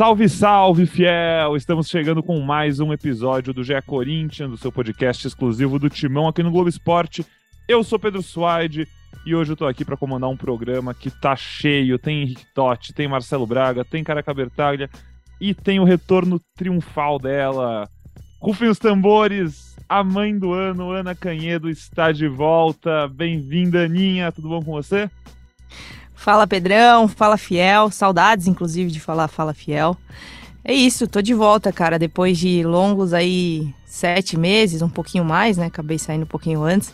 [0.00, 1.54] Salve, salve, fiel!
[1.54, 6.26] Estamos chegando com mais um episódio do GE Corinthians, do seu podcast exclusivo do Timão
[6.26, 7.22] aqui no Globo Esporte.
[7.68, 8.88] Eu sou Pedro Suaide
[9.26, 11.98] e hoje eu tô aqui para comandar um programa que tá cheio.
[11.98, 14.88] Tem Henrique Totti, tem Marcelo Braga, tem Caraca Bertaglia
[15.38, 17.86] e tem o retorno triunfal dela.
[18.40, 23.06] Rufem os tambores, a mãe do ano, Ana Canhedo, está de volta.
[23.06, 25.10] Bem-vinda, Aninha, tudo bom com você?
[26.20, 29.96] Fala Pedrão, fala Fiel, saudades inclusive de falar Fala Fiel.
[30.62, 35.56] É isso, tô de volta, cara, depois de longos aí sete meses, um pouquinho mais,
[35.56, 35.64] né?
[35.64, 36.92] Acabei saindo um pouquinho antes.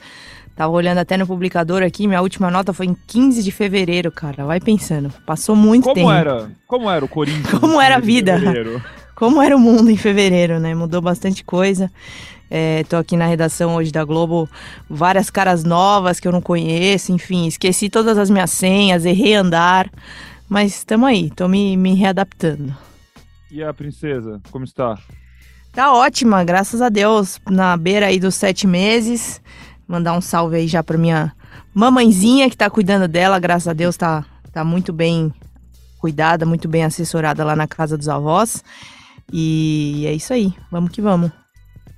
[0.55, 4.45] Tava olhando até no publicador aqui, minha última nota foi em 15 de fevereiro, cara.
[4.45, 5.13] Vai pensando.
[5.27, 6.13] Passou muito como tempo.
[6.13, 7.51] Era, como era o Corinthians?
[7.59, 8.41] Como era a vida?
[9.17, 10.73] Como era o mundo em fevereiro, né?
[10.73, 11.91] Mudou bastante coisa.
[12.51, 14.49] Estou é, aqui na redação hoje da Globo,
[14.89, 19.91] várias caras novas que eu não conheço, enfim, esqueci todas as minhas senhas, errei andar,
[20.49, 22.77] mas estamos aí, estou me, me readaptando.
[23.51, 24.97] E a princesa, como está?
[25.73, 29.43] Tá ótima, graças a Deus, na beira aí dos sete meses.
[29.87, 31.33] Mandar um salve aí já para minha
[31.75, 35.33] mamãezinha que tá cuidando dela, graças a Deus tá, tá muito bem
[35.99, 38.65] cuidada, muito bem assessorada lá na casa dos avós.
[39.33, 41.31] E é isso aí, vamos que vamos.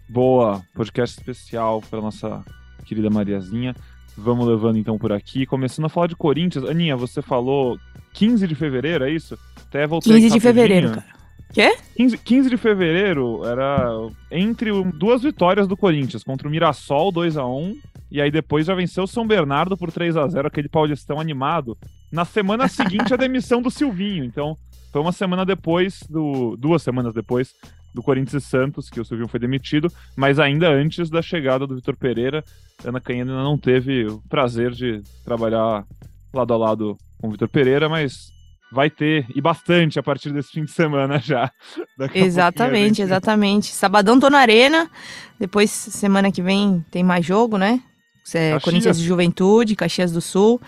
[0.08, 2.42] Boa, podcast especial para nossa
[2.86, 3.76] querida Mariazinha.
[4.16, 5.44] Vamos levando então por aqui.
[5.44, 6.64] Começando a falar de Corinthians.
[6.64, 7.78] Aninha, você falou
[8.14, 9.38] 15 de fevereiro, é isso?
[9.68, 11.06] Até voltei 15 de fevereiro, cara.
[11.52, 11.76] Quê?
[11.96, 13.90] 15, 15 de fevereiro era
[14.30, 17.76] entre duas vitórias do Corinthians contra o Mirassol 2 a 1
[18.10, 21.76] e aí depois já venceu o São Bernardo por 3 a 0 aquele paulistão animado.
[22.10, 24.56] Na semana seguinte a demissão do Silvinho, então
[24.90, 27.54] foi uma semana depois do duas semanas depois
[27.98, 31.74] do Corinthians e Santos, que o Silvinho foi demitido, mas ainda antes da chegada do
[31.74, 32.44] Vitor Pereira,
[32.84, 35.84] Ana Canhena ainda não teve o prazer de trabalhar
[36.32, 38.30] lado a lado com o Vitor Pereira, mas
[38.70, 41.50] vai ter, e bastante, a partir desse fim de semana já.
[42.14, 43.02] exatamente, gente...
[43.02, 43.66] exatamente.
[43.74, 44.88] Sabadão tô na arena,
[45.40, 47.82] depois semana que vem tem mais jogo, né?
[48.32, 50.60] É Corinthians de Juventude, Caxias do Sul.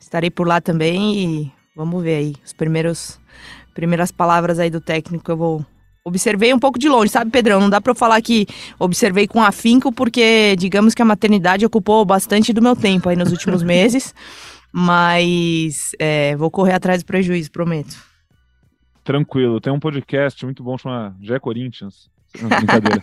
[0.00, 3.20] Estarei por lá também e vamos ver aí os primeiros
[3.74, 5.66] primeiras palavras aí do técnico eu vou
[6.04, 7.60] observei um pouco de longe, sabe, Pedrão?
[7.60, 8.46] Não dá para eu falar que
[8.78, 13.30] observei com afinco, porque digamos que a maternidade ocupou bastante do meu tempo aí nos
[13.30, 14.14] últimos meses.
[14.72, 17.94] Mas é, vou correr atrás do prejuízo, prometo.
[19.04, 22.10] Tranquilo, tem um podcast muito bom chamado Jé Corinthians.
[22.40, 23.02] Brincadeira.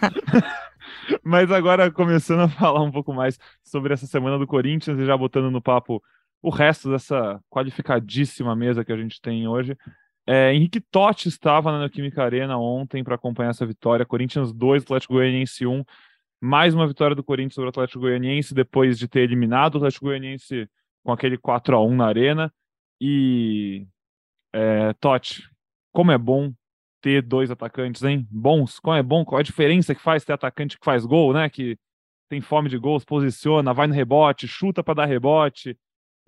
[1.24, 5.16] Mas agora começando a falar um pouco mais sobre essa semana do Corinthians e já
[5.16, 6.02] botando no papo
[6.42, 9.78] o resto dessa qualificadíssima mesa que a gente tem hoje.
[10.32, 14.06] É, Henrique Totti estava na Neoquímica Arena ontem para acompanhar essa vitória.
[14.06, 15.84] Corinthians 2, Atlético Goianiense 1.
[16.40, 20.06] Mais uma vitória do Corinthians sobre o Atlético Goianiense depois de ter eliminado o Atlético
[20.06, 20.70] Goianiense
[21.04, 22.54] com aquele 4 a 1 na Arena.
[23.02, 23.88] E
[24.54, 25.50] é, Totti,
[25.92, 26.54] como é bom
[27.02, 28.28] ter dois atacantes, hein?
[28.30, 31.50] Bons, como é bom, qual a diferença que faz ter atacante que faz gol, né?
[31.50, 31.76] Que
[32.30, 35.76] tem fome de gols, posiciona, vai no rebote, chuta para dar rebote.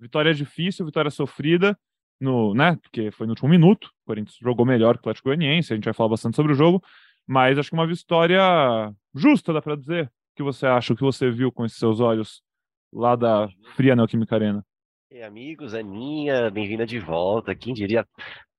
[0.00, 1.78] Vitória difícil, vitória sofrida
[2.22, 2.78] no, né?
[2.80, 3.86] Porque foi no último minuto.
[3.86, 6.54] O Corinthians jogou melhor que o Atlético Goianiense, a gente vai falar bastante sobre o
[6.54, 6.82] jogo,
[7.26, 8.40] mas acho que uma vitória
[9.14, 10.06] justa, dá para dizer.
[10.06, 10.92] O que você acha?
[10.92, 12.42] O que você viu com esses seus olhos
[12.92, 14.64] lá da fria Neoquímica Arena?
[15.10, 17.54] E amigos, Aninha, bem-vinda de volta.
[17.54, 18.06] Quem diria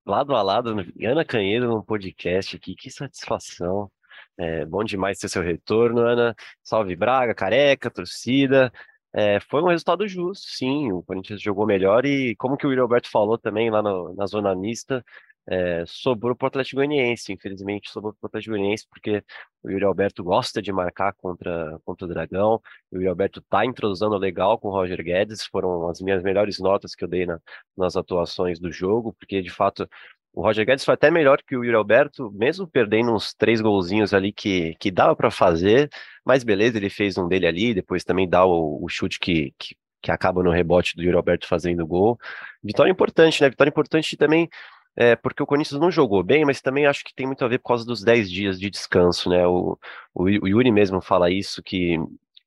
[0.05, 3.89] lado a lado, Ana Canheiro no podcast aqui, que satisfação.
[4.37, 6.35] É, bom demais ter seu retorno, Ana.
[6.61, 8.71] Salve Braga, careca, torcida.
[9.15, 10.91] É, foi um resultado justo, sim.
[10.91, 14.55] O Corinthians jogou melhor e, como que o Alberto falou também lá no, na zona
[14.55, 15.03] mista,
[15.45, 17.31] é, sobrou para o Atlético Goianiense.
[17.33, 19.23] Infelizmente, sobrou para o Atlético Goianiense porque
[19.61, 22.61] o Yuri Alberto gosta de marcar contra, contra o Dragão.
[22.91, 25.45] O Yuri Alberto está entrosando legal com o Roger Guedes.
[25.45, 27.39] Foram as minhas melhores notas que eu dei na,
[27.77, 29.87] nas atuações do jogo, porque de fato
[30.33, 34.13] o Roger Guedes foi até melhor que o Yuri Alberto, mesmo perdendo uns três golzinhos
[34.13, 35.89] ali que, que dava para fazer,
[36.25, 39.75] mas beleza, ele fez um dele ali, depois também dá o, o chute que, que,
[40.01, 42.17] que, acaba no rebote do Yuri Alberto fazendo gol.
[42.63, 43.49] Vitória importante, né?
[43.49, 44.49] Vitória importante também
[44.95, 47.59] é, porque o Corinthians não jogou bem, mas também acho que tem muito a ver
[47.59, 49.45] por causa dos 10 dias de descanso, né?
[49.45, 49.77] O,
[50.13, 51.97] o, o Yuri mesmo fala isso, que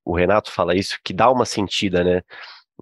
[0.05, 2.23] o Renato fala isso, que dá uma sentida, né?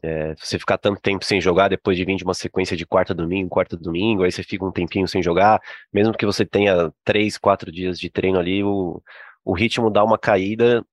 [0.02, 3.14] É, você ficar tanto tempo sem jogar, depois de vir de uma sequência de quarta
[3.14, 5.60] domingo, quarta domingo, aí você fica um tempinho sem jogar,
[5.92, 9.00] mesmo que você tenha três, quatro dias de treino ali, o,
[9.44, 10.84] o ritmo dá uma caída.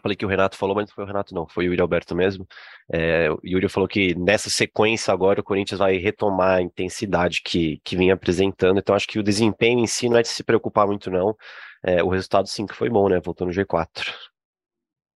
[0.00, 2.14] Falei que o Renato falou, mas não foi o Renato, não, foi o Yuri Alberto
[2.14, 2.46] mesmo.
[2.90, 7.80] É, o Yuri falou que nessa sequência agora o Corinthians vai retomar a intensidade que,
[7.84, 10.86] que vinha apresentando, então acho que o desempenho em si não é de se preocupar
[10.86, 11.36] muito, não.
[11.82, 13.20] É, o resultado sim que foi bom, né?
[13.20, 14.14] Voltou no G4.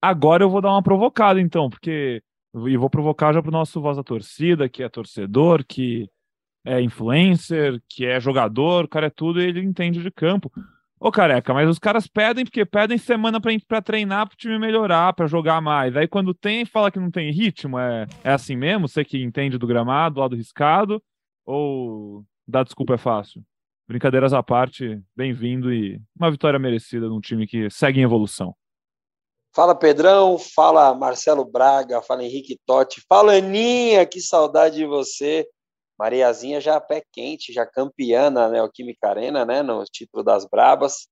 [0.00, 2.20] Agora eu vou dar uma provocada, então, porque
[2.54, 6.08] e vou provocar já para o nosso voz da torcida, que é torcedor, que
[6.64, 10.50] é influencer, que é jogador, o cara é tudo e ele entende de campo.
[11.00, 15.26] Ô, careca, mas os caras pedem porque pedem semana pra treinar pro time melhorar, pra
[15.26, 15.96] jogar mais.
[15.96, 17.76] Aí quando tem, fala que não tem ritmo.
[17.78, 18.86] É, é assim mesmo?
[18.86, 21.02] Você que entende do gramado, lado riscado?
[21.44, 23.42] Ou dar desculpa é fácil?
[23.88, 28.54] Brincadeiras à parte, bem-vindo e uma vitória merecida num time que segue em evolução.
[29.54, 35.46] Fala Pedrão, fala Marcelo Braga, fala Henrique Totti, fala Aninha, que saudade de você.
[35.98, 41.06] Mariazinha já pé quente, já campeã na Neoquímica Arena, né, no título das Brabas.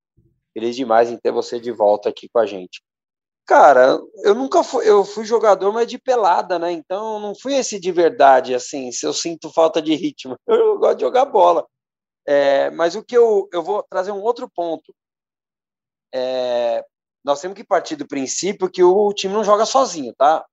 [0.54, 2.82] Feliz demais em ter você de volta aqui com a gente.
[3.46, 6.72] Cara, eu nunca fui, eu fui jogador, mas de pelada, né?
[6.72, 10.36] Então não fui esse de verdade, assim, se eu sinto falta de ritmo.
[10.46, 11.66] Eu gosto de jogar bola.
[12.26, 14.94] É, mas o que eu, eu vou trazer um outro ponto.
[16.14, 16.84] É,
[17.24, 20.44] nós temos que partir do princípio que o time não joga sozinho, tá?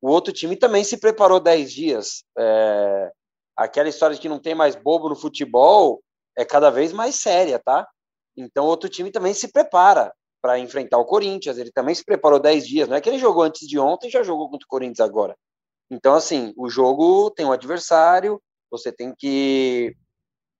[0.00, 2.24] O outro time também se preparou 10 dias.
[2.36, 3.12] É,
[3.56, 6.02] aquela história de que não tem mais bobo no futebol
[6.36, 7.86] é cada vez mais séria, tá?
[8.36, 10.12] Então, outro time também se prepara
[10.42, 11.56] para enfrentar o Corinthians.
[11.56, 12.88] Ele também se preparou 10 dias.
[12.88, 15.36] Não é que ele jogou antes de ontem já jogou contra o Corinthians agora.
[15.90, 18.40] Então, assim, o jogo tem um adversário,
[18.70, 19.94] você tem que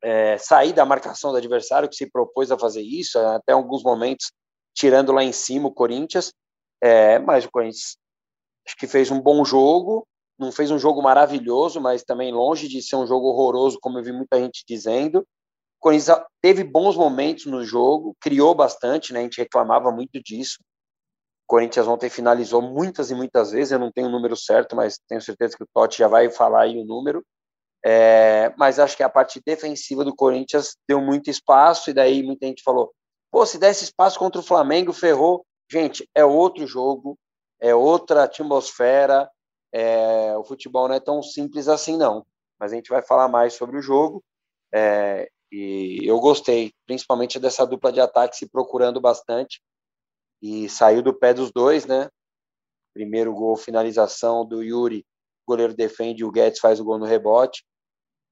[0.02, 4.32] é, sair da marcação do adversário que se propôs a fazer isso, até alguns momentos
[4.74, 6.32] tirando lá em cima o Corinthians.
[6.82, 7.96] É, mas o Corinthians
[8.66, 10.06] acho que fez um bom jogo,
[10.38, 14.02] não fez um jogo maravilhoso, mas também longe de ser um jogo horroroso, como eu
[14.02, 15.20] vi muita gente dizendo.
[15.20, 19.20] O Corinthians teve bons momentos no jogo, criou bastante, né?
[19.20, 20.58] A gente reclamava muito disso.
[21.46, 24.98] O Corinthians ontem finalizou muitas e muitas vezes, eu não tenho o número certo, mas
[25.06, 27.22] tenho certeza que o Totti já vai falar aí o número.
[27.84, 32.46] É, mas acho que a parte defensiva do Corinthians deu muito espaço, e daí muita
[32.46, 32.94] gente falou:
[33.34, 35.44] pô, se desse espaço contra o Flamengo, ferrou.
[35.68, 37.18] Gente, é outro jogo,
[37.60, 39.28] é outra atmosfera,
[39.72, 42.24] é, o futebol não é tão simples assim, não.
[42.60, 44.22] Mas a gente vai falar mais sobre o jogo.
[44.72, 49.60] É, e eu gostei, principalmente dessa dupla de ataque se procurando bastante.
[50.40, 52.08] E saiu do pé dos dois, né?
[52.94, 55.04] Primeiro gol, finalização do Yuri,
[55.44, 57.64] o goleiro defende, o Guedes faz o gol no rebote.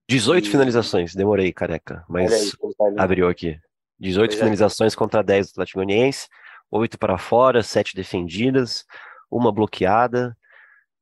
[0.09, 0.49] 18 e...
[0.49, 2.53] finalizações, demorei, careca, mas aí,
[2.97, 3.59] abriu aqui.
[4.03, 4.39] 18 pois é.
[4.39, 6.29] finalizações contra 10 do Atlético Goianiense,
[6.71, 8.85] 8 para fora, 7 defendidas,
[9.31, 10.37] uma bloqueada,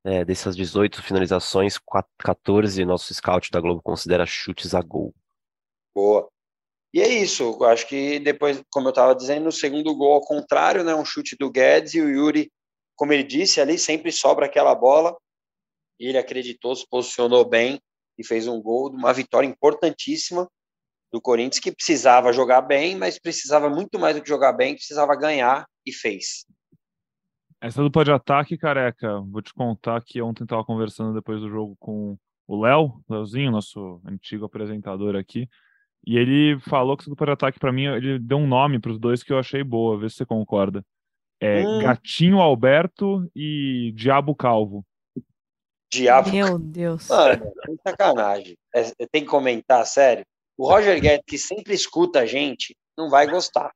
[0.05, 1.79] é, dessas 18 finalizações,
[2.19, 5.15] 14 nosso scout da Globo considera chutes a gol.
[5.95, 6.29] Boa.
[6.93, 10.21] E é isso, eu acho que depois, como eu estava dizendo, no segundo gol ao
[10.21, 12.51] contrário, né, um chute do Guedes e o Yuri,
[12.97, 15.17] como ele disse ali, sempre sobra aquela bola.
[15.99, 17.81] Ele acreditou, se posicionou bem
[18.19, 20.51] e fez um gol, uma vitória importantíssima
[21.13, 25.17] do Corinthians que precisava jogar bem, mas precisava muito mais do que jogar bem, precisava
[25.17, 26.47] ganhar e fez.
[27.61, 31.77] Essa dupla de ataque, careca, vou te contar que ontem estava conversando depois do jogo
[31.79, 32.17] com
[32.47, 35.49] o Léo, Léozinho, nosso antigo apresentador aqui,
[36.07, 38.91] e ele falou que essa dupla de ataque, para mim, ele deu um nome para
[38.91, 40.85] os dois que eu achei boa, vê se você concorda.
[41.39, 41.83] É hum.
[41.83, 44.85] Gatinho Alberto e Diabo Calvo.
[45.93, 46.31] Diabo.
[46.31, 47.09] Meu Deus.
[47.09, 48.57] Mano, que sacanagem.
[48.75, 50.25] É, tem que comentar, sério.
[50.61, 53.73] O Roger Guedes, que sempre escuta a gente, não vai gostar.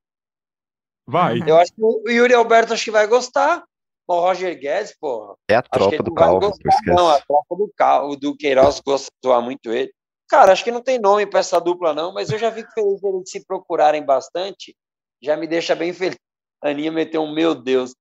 [1.06, 1.38] Vai.
[1.46, 3.64] Eu acho que o Yuri Alberto acho que vai gostar.
[4.06, 5.34] O Roger Guedes, porra.
[5.48, 6.52] É a tropa do Calvo.
[6.88, 9.90] não, a tropa do Calvo, do Queiroz gosta de zoar muito ele.
[10.28, 12.72] Cara, acho que não tem nome para essa dupla, não, mas eu já vi que
[12.72, 14.76] feliz eles se procurarem bastante.
[15.22, 16.18] Já me deixa bem feliz.
[16.62, 17.94] A Aninha meteu um meu Deus.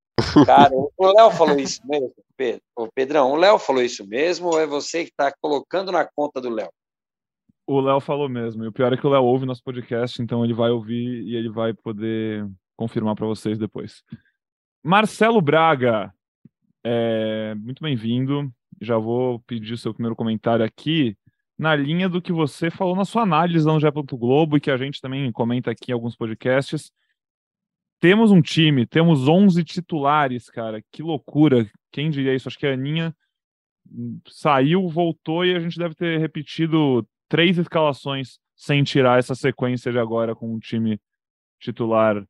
[0.46, 2.62] Cara, o Léo falou isso mesmo, Pedro.
[2.76, 6.42] O Pedrão, o Léo falou isso mesmo ou é você que está colocando na conta
[6.42, 6.70] do Léo?
[7.66, 8.64] O Léo falou mesmo.
[8.64, 11.36] E o pior é que o Léo ouve nosso podcast, então ele vai ouvir e
[11.36, 14.04] ele vai poder confirmar para vocês depois.
[14.84, 16.14] Marcelo Braga,
[16.84, 18.52] é, muito bem-vindo.
[18.82, 21.18] Já vou pedir o seu primeiro comentário aqui,
[21.58, 23.90] na linha do que você falou na sua análise no Gé.
[23.92, 26.92] Globo e que a gente também comenta aqui em alguns podcasts.
[28.02, 30.84] Temos um time, temos 11 titulares, cara.
[30.92, 31.66] Que loucura.
[31.90, 32.50] Quem diria isso?
[32.50, 33.16] Acho que a Aninha
[34.28, 39.98] saiu, voltou e a gente deve ter repetido três escalações sem tirar essa sequência de
[39.98, 41.02] agora com um time
[41.60, 42.24] titular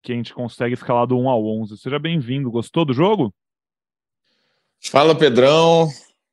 [0.00, 1.76] que a gente consegue escalar do 1 ao 11.
[1.76, 2.48] Seja bem-vindo.
[2.48, 3.34] Gostou do jogo?
[4.80, 5.88] Fala, Pedrão.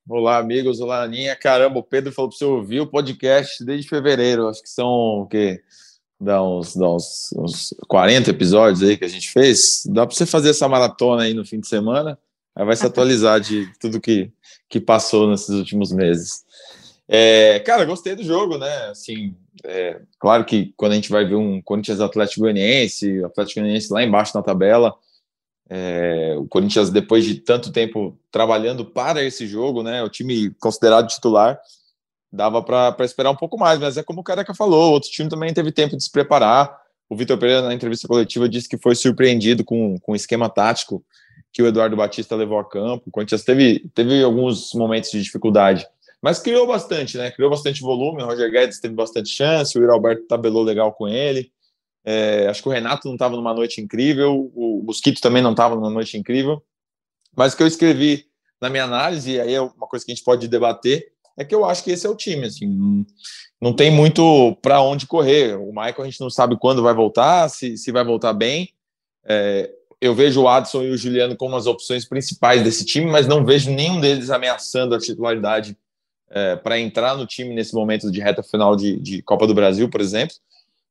[0.08, 0.80] Olá, amigos.
[0.80, 1.36] Olá, Aninha.
[1.36, 4.48] Caramba, o Pedro falou para você ouvir o podcast desde fevereiro.
[4.48, 5.60] Acho que são o quê?
[6.22, 9.82] Dá uns, dá uns, uns 40 episódios aí que a gente fez.
[9.88, 12.20] Dá para você fazer essa maratona aí no fim de semana.
[12.56, 14.32] Aí vai se atualizar de tudo que,
[14.70, 16.46] que passou nesses últimos meses.
[17.08, 18.88] É, cara, gostei do jogo, né?
[18.88, 23.94] Assim, é, claro que quando a gente vai ver um Corinthians Atlético Goianiense, Atlético Goianiense
[23.94, 24.94] lá embaixo na tabela,
[25.70, 30.04] é, o Corinthians depois de tanto tempo trabalhando para esse jogo, né?
[30.04, 31.60] O time considerado titular,
[32.32, 35.54] dava para esperar um pouco mais, mas é como o Careca falou, outro time também
[35.54, 36.84] teve tempo de se preparar.
[37.08, 41.04] O Vitor Pereira, na entrevista coletiva, disse que foi surpreendido com, com o esquema tático
[41.54, 43.04] que o Eduardo Batista levou a campo.
[43.08, 45.88] O Corinthians teve, teve alguns momentos de dificuldade,
[46.26, 47.30] mas criou bastante, né?
[47.30, 48.24] Criou bastante volume.
[48.24, 51.52] O Roger Guedes teve bastante chance, o Yuri Alberto tabelou legal com ele.
[52.04, 55.76] É, acho que o Renato não estava numa noite incrível, o Mosquito também não estava
[55.76, 56.64] numa noite incrível.
[57.38, 58.26] Mas o que eu escrevi
[58.60, 61.54] na minha análise, e aí é uma coisa que a gente pode debater, é que
[61.54, 63.06] eu acho que esse é o time, assim,
[63.62, 65.56] não tem muito para onde correr.
[65.56, 68.74] O Michael a gente não sabe quando vai voltar, se, se vai voltar bem.
[69.24, 69.70] É,
[70.02, 73.46] eu vejo o Adson e o Juliano como as opções principais desse time, mas não
[73.46, 75.78] vejo nenhum deles ameaçando a titularidade
[76.30, 79.90] é, para entrar no time nesse momento de reta final de, de, Copa do Brasil,
[79.90, 80.36] por exemplo.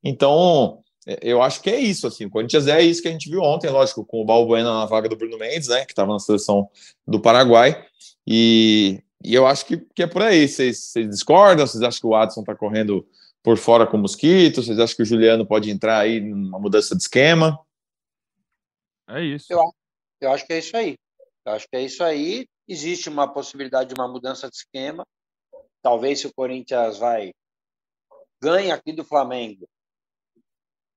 [0.03, 2.07] Então, é, eu acho que é isso.
[2.07, 4.87] Assim, o Corinthians é isso que a gente viu ontem, lógico, com o Balbuena na
[4.87, 6.69] vaga do Bruno Mendes, né, que estava na seleção
[7.07, 7.85] do Paraguai.
[8.27, 10.47] E e eu acho que, que é por aí.
[10.47, 11.67] Vocês, vocês discordam?
[11.67, 13.09] Vocês acham que o Adson está correndo
[13.43, 14.63] por fora com o mosquito?
[14.63, 17.59] Vocês acham que o Juliano pode entrar aí numa mudança de esquema?
[19.09, 19.47] É isso.
[19.51, 19.63] Eu,
[20.21, 20.95] eu acho que é isso aí.
[21.47, 22.47] Eu acho que é isso aí.
[22.69, 25.07] Existe uma possibilidade de uma mudança de esquema.
[25.85, 27.35] Talvez se o Corinthians vai
[28.41, 29.69] ganha aqui do Flamengo,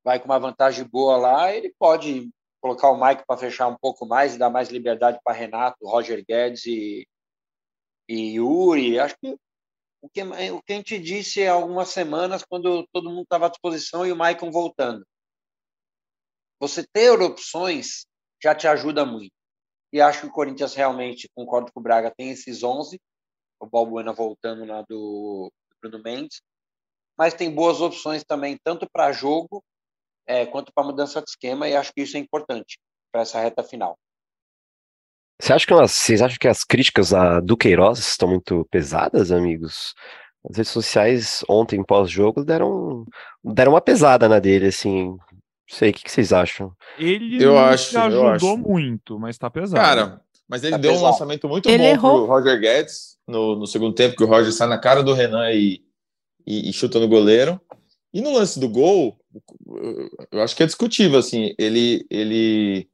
[0.01, 2.29] vai com uma vantagem boa lá, ele pode
[2.61, 6.23] colocar o Mike para fechar um pouco mais e dar mais liberdade para Renato, Roger
[6.25, 7.05] Guedes e,
[8.07, 9.37] e Yuri, acho que
[10.01, 13.49] o que, o que a gente disse há algumas semanas, quando todo mundo estava à
[13.49, 15.05] disposição e o Maicon voltando.
[16.61, 18.05] Você ter opções
[18.41, 19.33] já te ajuda muito.
[19.91, 22.97] E acho que o Corinthians realmente, concordo com o Braga, tem esses 11,
[23.59, 26.41] o Balbuena voltando lá do, do Bruno Mendes,
[27.17, 29.63] mas tem boas opções também, tanto para jogo
[30.27, 32.77] é, quanto para mudança de esquema, e acho que isso é importante
[33.11, 33.97] para essa reta final.
[35.39, 39.93] Você acha que elas, vocês acham que as críticas a Duqueiroz estão muito pesadas, amigos?
[40.49, 43.05] As redes sociais ontem, pós-jogo, deram,
[43.43, 45.09] deram uma pesada na dele, assim.
[45.09, 45.19] Não
[45.75, 46.73] sei, o que, que vocês acham?
[46.97, 48.57] Ele eu acho, ajudou acho.
[48.57, 49.81] muito, mas tá pesado.
[49.81, 51.07] Cara, mas ele tá deu pesado.
[51.07, 52.25] um lançamento muito ele bom errou.
[52.25, 55.51] pro Roger Guedes no, no segundo tempo, que o Roger sai na cara do Renan
[55.51, 55.81] e,
[56.45, 57.59] e, e chuta no goleiro.
[58.13, 59.19] E no lance do gol,
[60.31, 62.89] eu acho que é discutível, assim, ele, ele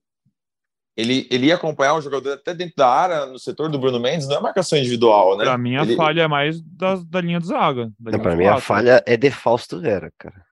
[0.96, 4.28] ele, ele ia acompanhar o jogador até dentro da área, no setor do Bruno Mendes,
[4.28, 5.44] não é marcação individual, né?
[5.44, 5.96] Pra mim, a ele...
[5.96, 7.92] falha é mais da, da linha de zaga.
[8.00, 10.46] Não, pra mim, a falha é de Fausto Vera, cara.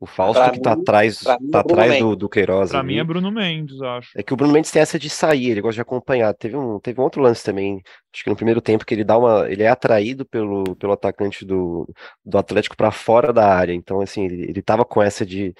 [0.00, 2.70] O Fausto pra que tá mim, atrás, tá é atrás do, do Queiroz.
[2.70, 2.88] Pra ali.
[2.88, 4.10] mim é Bruno Mendes, acho.
[4.16, 6.32] É que o Bruno Mendes tem essa de sair, ele gosta de acompanhar.
[6.34, 7.82] Teve um, teve um outro lance também,
[8.14, 9.50] acho que no primeiro tempo, que ele dá uma.
[9.50, 11.88] Ele é atraído pelo, pelo atacante do,
[12.24, 13.72] do Atlético para fora da área.
[13.72, 15.52] Então, assim, ele, ele tava com essa de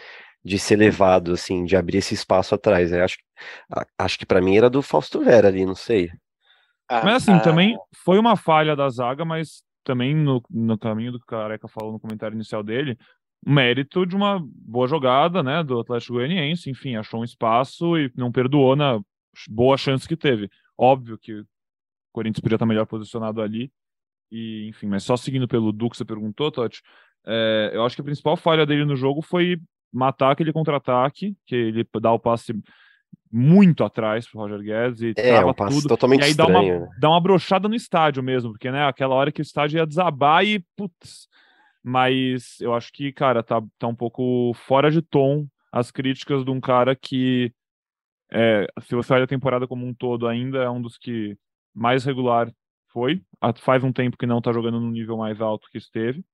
[0.44, 2.92] de ser levado, assim, de abrir esse espaço atrás.
[2.92, 3.18] Eu acho,
[3.98, 6.10] acho que para mim era do Fausto Vera ali, não sei.
[6.88, 11.12] Ah, mas assim, ah, também foi uma falha da zaga, mas também no, no caminho
[11.12, 12.96] do que o Careca falou no comentário inicial dele,
[13.44, 18.32] mérito de uma boa jogada, né, do Atlético Goianiense, enfim, achou um espaço e não
[18.32, 19.00] perdoou na
[19.48, 20.50] boa chance que teve.
[20.76, 21.46] Óbvio que o
[22.12, 23.70] Corinthians podia estar melhor posicionado ali,
[24.30, 26.82] e enfim, mas só seguindo pelo Du que você perguntou, Totti,
[27.26, 29.58] é, eu acho que a principal falha dele no jogo foi
[29.92, 32.52] matar aquele contra-ataque, que ele dá o passe
[33.30, 35.88] muito atrás pro Roger Guedes e é, um passe tudo.
[35.88, 36.52] totalmente e aí estranho.
[36.52, 36.88] dá uma, né?
[36.98, 40.44] dá uma brochada no estádio mesmo, porque né, aquela hora que o estádio ia desabar
[40.44, 41.28] e putz.
[41.88, 46.50] Mas eu acho que, cara, tá, tá um pouco fora de tom as críticas de
[46.50, 47.52] um cara que,
[48.32, 51.36] é, se você olha a temporada como um todo, ainda é um dos que
[51.74, 52.52] mais regular
[52.92, 53.22] foi.
[53.56, 56.24] Faz um tempo que não tá jogando no nível mais alto que esteve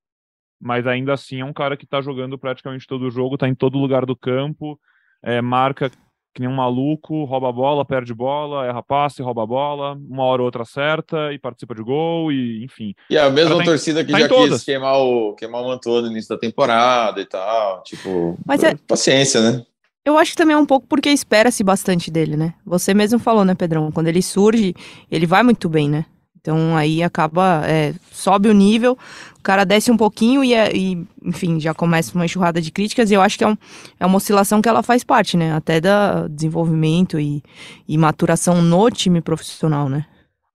[0.64, 3.54] mas ainda assim é um cara que tá jogando praticamente todo o jogo, tá em
[3.54, 4.80] todo lugar do campo,
[5.22, 5.90] é, marca
[6.34, 10.24] que nem um maluco, rouba a bola, perde bola, erra passe, rouba a bola, uma
[10.24, 12.92] hora ou outra acerta e participa de gol, e enfim.
[13.08, 16.02] E a mesma tá torcida em, que tá já quis queimar o, queimar o Mantua
[16.02, 18.74] no início da temporada e tal, tipo, Mas é...
[18.74, 19.64] paciência, né?
[20.04, 22.52] Eu acho que também é um pouco porque espera-se bastante dele, né?
[22.66, 23.90] Você mesmo falou, né, Pedrão?
[23.90, 24.74] Quando ele surge,
[25.10, 26.04] ele vai muito bem, né?
[26.44, 28.98] Então aí acaba, é, sobe o nível,
[29.38, 33.10] o cara desce um pouquinho e, é, e, enfim, já começa uma enxurrada de críticas
[33.10, 33.56] e eu acho que é, um,
[33.98, 35.54] é uma oscilação que ela faz parte, né?
[35.54, 37.42] Até da desenvolvimento e,
[37.88, 40.04] e maturação no time profissional, né?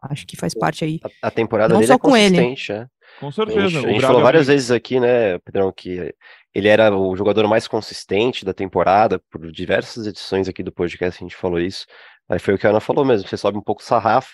[0.04, 1.00] Acho que faz parte aí.
[1.24, 2.82] A, a temporada não dele só é com consistente, ele.
[2.82, 2.88] É.
[3.20, 3.60] Com certeza.
[3.60, 6.14] A gente, a gente falou várias vezes aqui, né, Pedrão, que
[6.54, 11.26] ele era o jogador mais consistente da temporada, por diversas edições aqui do podcast a
[11.26, 11.88] gente falou isso.
[12.30, 14.34] Aí foi o que a Ana falou mesmo, você sobe um pouco o sarrafo,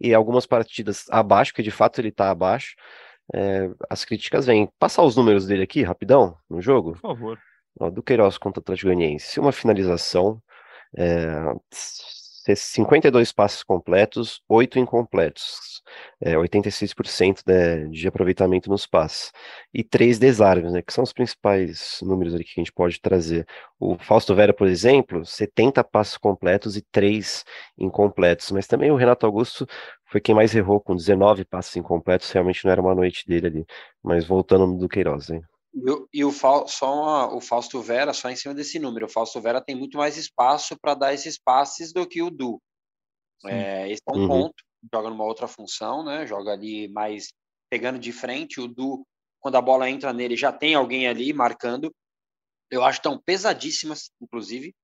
[0.00, 2.74] e algumas partidas abaixo, que de fato ele está abaixo,
[3.34, 4.68] é, as críticas vêm.
[4.78, 6.92] Passar os números dele aqui, rapidão, no jogo?
[6.92, 7.38] Por favor.
[7.80, 9.40] Ó, do Queiroz contra o Atlético Goianiense.
[9.40, 10.42] Uma finalização,
[10.96, 11.54] é,
[12.44, 15.82] 52 passes completos, 8 incompletos,
[16.20, 19.32] é, 86% de, de aproveitamento nos passes,
[19.72, 23.46] e 3 desarmes, né, que são os principais números ali que a gente pode trazer.
[23.78, 27.44] O Fausto Vera, por exemplo, 70 passes completos e 3
[27.78, 29.66] incompletos, mas também o Renato Augusto
[30.06, 33.66] foi quem mais errou, com 19 passes incompletos, realmente não era uma noite dele ali,
[34.02, 35.42] mas voltando do Queiroz, hein.
[35.74, 36.32] E, o, e o,
[36.66, 40.16] só o Fausto Vera, só em cima desse número, o Fausto Vera tem muito mais
[40.16, 42.60] espaço para dar esses passes do que o Du.
[43.46, 44.28] É, esse é um uhum.
[44.28, 44.54] ponto,
[44.92, 46.26] joga numa outra função, né?
[46.26, 47.32] Joga ali mais
[47.70, 48.60] pegando de frente.
[48.60, 49.04] O Du,
[49.40, 51.92] quando a bola entra nele, já tem alguém ali marcando.
[52.70, 54.74] Eu acho tão pesadíssimas, inclusive.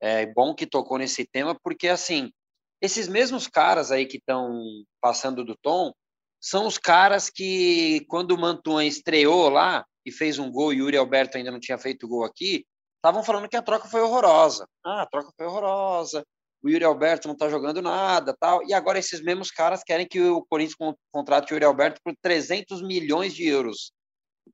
[0.00, 2.32] É bom que tocou nesse tema, porque assim,
[2.80, 4.60] esses mesmos caras aí que estão
[5.00, 5.92] passando do tom
[6.40, 10.96] são os caras que, quando o Mantuan estreou lá, e fez um gol, e Yuri
[10.96, 12.64] Alberto ainda não tinha feito gol aqui,
[12.96, 14.66] estavam falando que a troca foi horrorosa.
[14.84, 16.24] Ah, a troca foi horrorosa,
[16.62, 18.64] o Yuri Alberto não está jogando nada, tal.
[18.66, 22.80] E agora esses mesmos caras querem que o Corinthians contrate o Yuri Alberto por 300
[22.82, 23.92] milhões de euros.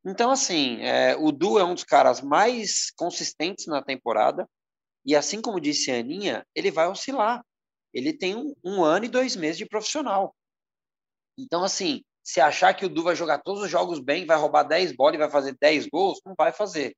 [0.05, 4.49] Então, assim, é, o Du é um dos caras mais consistentes na temporada,
[5.05, 7.43] e assim como disse a Aninha, ele vai oscilar.
[7.93, 10.35] Ele tem um, um ano e dois meses de profissional.
[11.39, 14.63] Então, assim, se achar que o Du vai jogar todos os jogos bem, vai roubar
[14.63, 16.95] 10 bolas e vai fazer 10 gols, não vai fazer.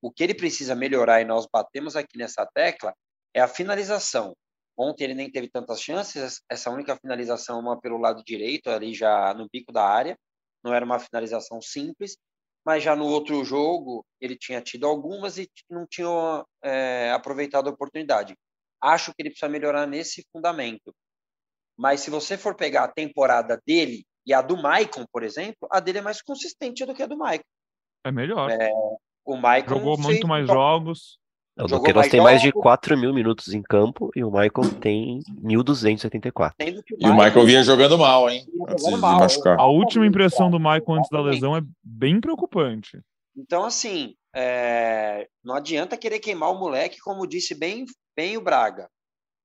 [0.00, 2.94] O que ele precisa melhorar, e nós batemos aqui nessa tecla,
[3.34, 4.32] é a finalização.
[4.78, 9.34] Ontem ele nem teve tantas chances, essa única finalização, uma pelo lado direito, ali já
[9.34, 10.16] no bico da área,
[10.62, 12.16] não era uma finalização simples,
[12.64, 17.72] mas já no outro jogo ele tinha tido algumas e não tinha é, aproveitado a
[17.72, 18.36] oportunidade.
[18.80, 20.94] Acho que ele precisa melhorar nesse fundamento.
[21.76, 25.80] Mas se você for pegar a temporada dele e a do Maicon, por exemplo, a
[25.80, 27.44] dele é mais consistente do que a do Maicon.
[28.04, 28.50] É melhor.
[28.50, 28.70] É,
[29.24, 31.18] o Maicon jogou muito mais jogos.
[31.58, 36.54] O Duqueiroz tem mais de 4 mil minutos em campo e o Michael tem 1.284.
[36.98, 38.46] E o Michael vinha jogando mal, hein?
[38.68, 39.58] Antes de machucar.
[39.58, 43.00] A última impressão do Michael antes da lesão é bem preocupante.
[43.36, 45.28] Então, assim, é...
[45.44, 47.84] não adianta querer queimar o moleque, como disse bem,
[48.16, 48.88] bem o Braga.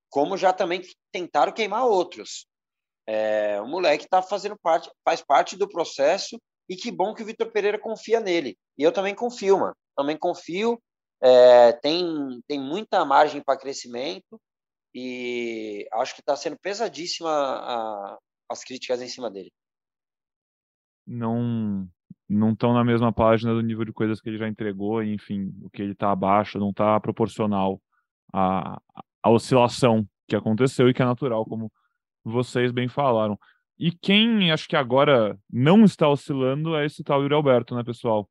[0.09, 2.45] Como já também tentaram queimar outros.
[3.07, 6.39] É, o moleque está fazendo parte, faz parte do processo
[6.69, 8.57] e que bom que o Vitor Pereira confia nele.
[8.77, 9.75] E eu também confio, mano.
[9.95, 10.81] Também confio.
[11.21, 14.39] É, tem, tem muita margem para crescimento
[14.93, 18.17] e acho que está sendo pesadíssima a,
[18.49, 19.51] as críticas em cima dele.
[21.05, 21.87] Não
[22.27, 25.69] não estão na mesma página do nível de coisas que ele já entregou, enfim, o
[25.69, 27.79] que ele está abaixo não está proporcional
[28.33, 28.81] à,
[29.21, 31.71] à oscilação que aconteceu e que é natural, como
[32.25, 33.39] vocês bem falaram.
[33.77, 38.27] E quem acho que agora não está oscilando é esse tal Yuri Alberto, né, pessoal?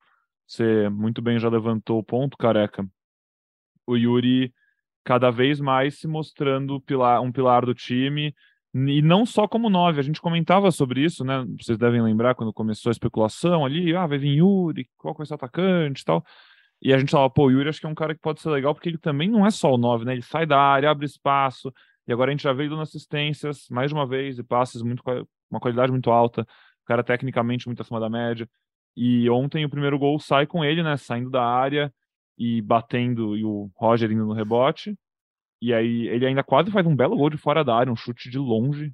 [0.47, 2.87] Você muito bem já levantou o ponto, careca.
[3.87, 4.53] O Yuri
[5.05, 8.35] cada vez mais se mostrando pilar, um pilar do time,
[8.75, 10.01] e não só como nove.
[10.01, 11.45] A gente comentava sobre isso, né?
[11.61, 15.35] Vocês devem lembrar quando começou a especulação ali, ah, vai vir Yuri, qual vai ser
[15.35, 16.25] o atacante e tal.
[16.83, 18.51] E a gente falava, pô, o Yuri acho que é um cara que pode ser
[18.51, 20.13] legal, porque ele também não é só o nove, né?
[20.13, 21.73] Ele sai da área, abre espaço,
[22.07, 25.03] e agora a gente já veio dando assistências mais de uma vez e passes muito
[25.51, 28.49] uma qualidade muito alta, o cara tecnicamente muito acima da média.
[28.97, 31.93] E ontem o primeiro gol sai com ele, né, saindo da área
[32.37, 34.97] e batendo e o Roger indo no rebote.
[35.61, 38.31] E aí ele ainda quase faz um belo gol de fora da área, um chute
[38.31, 38.93] de longe.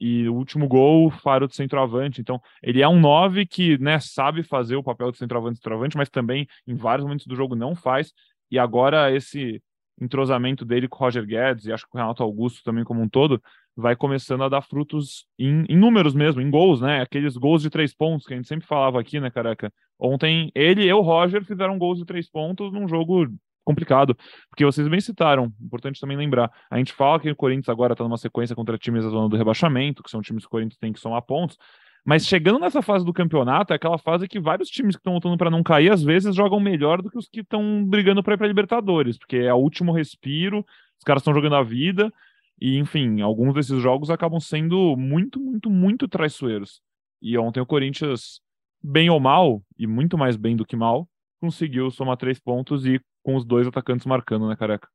[0.00, 2.20] E o último gol, faro de centroavante.
[2.20, 6.08] Então, ele é um 9 que, né, sabe fazer o papel de centroavante centroavante, mas
[6.08, 8.12] também em vários momentos do jogo não faz.
[8.50, 9.62] E agora esse
[10.00, 13.02] entrosamento dele com o Roger Guedes e acho que com o Renato Augusto também como
[13.02, 13.42] um todo,
[13.76, 17.00] vai começando a dar frutos em, em, números mesmo, em gols, né?
[17.00, 19.72] Aqueles gols de três pontos que a gente sempre falava aqui, né, careca?
[19.98, 23.28] Ontem ele e o Roger fizeram gols de três pontos num jogo
[23.64, 24.16] complicado,
[24.48, 28.02] porque vocês bem citaram, importante também lembrar, a gente fala que o Corinthians agora está
[28.02, 30.90] numa sequência contra times da zona do rebaixamento, que são times que o Corinthians tem
[30.90, 31.58] que somar pontos,
[32.04, 35.36] mas chegando nessa fase do campeonato, é aquela fase que vários times que estão lutando
[35.36, 38.38] para não cair, às vezes jogam melhor do que os que estão brigando para ir
[38.38, 40.64] para Libertadores, porque é o último respiro,
[40.96, 42.12] os caras estão jogando a vida,
[42.60, 46.80] e enfim, alguns desses jogos acabam sendo muito, muito, muito traiçoeiros.
[47.20, 48.40] E ontem o Corinthians,
[48.82, 51.08] bem ou mal, e muito mais bem do que mal,
[51.40, 54.88] conseguiu somar três pontos e com os dois atacantes marcando, né, careca?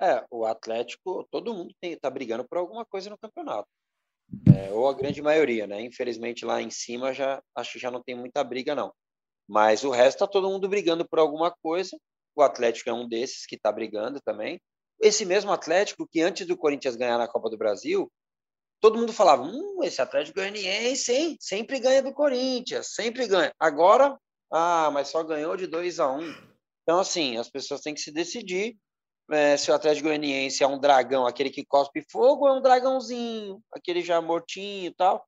[0.00, 3.68] É, o Atlético, todo mundo tem, tá brigando por alguma coisa no campeonato
[4.46, 5.80] é, ou a grande maioria, né?
[5.82, 8.92] Infelizmente lá em cima já acho que já não tem muita briga não.
[9.48, 11.96] Mas o resto tá todo mundo brigando por alguma coisa.
[12.34, 14.60] O Atlético é um desses que está brigando também.
[15.00, 18.10] Esse mesmo Atlético que antes do Corinthians ganhar na Copa do Brasil,
[18.80, 21.36] todo mundo falava: hum, esse Atlético Goianiense, hein?
[21.40, 23.52] Sempre ganha do Corinthians, sempre ganha.
[23.58, 24.18] Agora,
[24.50, 26.34] ah, mas só ganhou de 2 a 1 um.
[26.82, 28.76] Então, assim, as pessoas têm que se decidir.
[29.30, 33.60] É, se o Atlético Goianiense é um dragão, aquele que cospe fogo, é um dragãozinho,
[33.72, 35.24] aquele já mortinho e tal.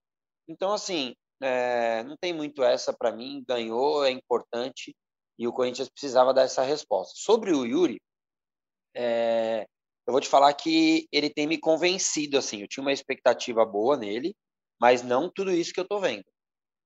[0.49, 3.45] Então, assim, é, não tem muito essa para mim.
[3.47, 4.95] Ganhou, é importante
[5.39, 7.15] e o Corinthians precisava dar essa resposta.
[7.17, 8.01] Sobre o Yuri,
[8.95, 9.67] é,
[10.07, 12.39] eu vou te falar que ele tem me convencido.
[12.39, 14.35] Assim, eu tinha uma expectativa boa nele,
[14.81, 16.25] mas não tudo isso que eu tô vendo.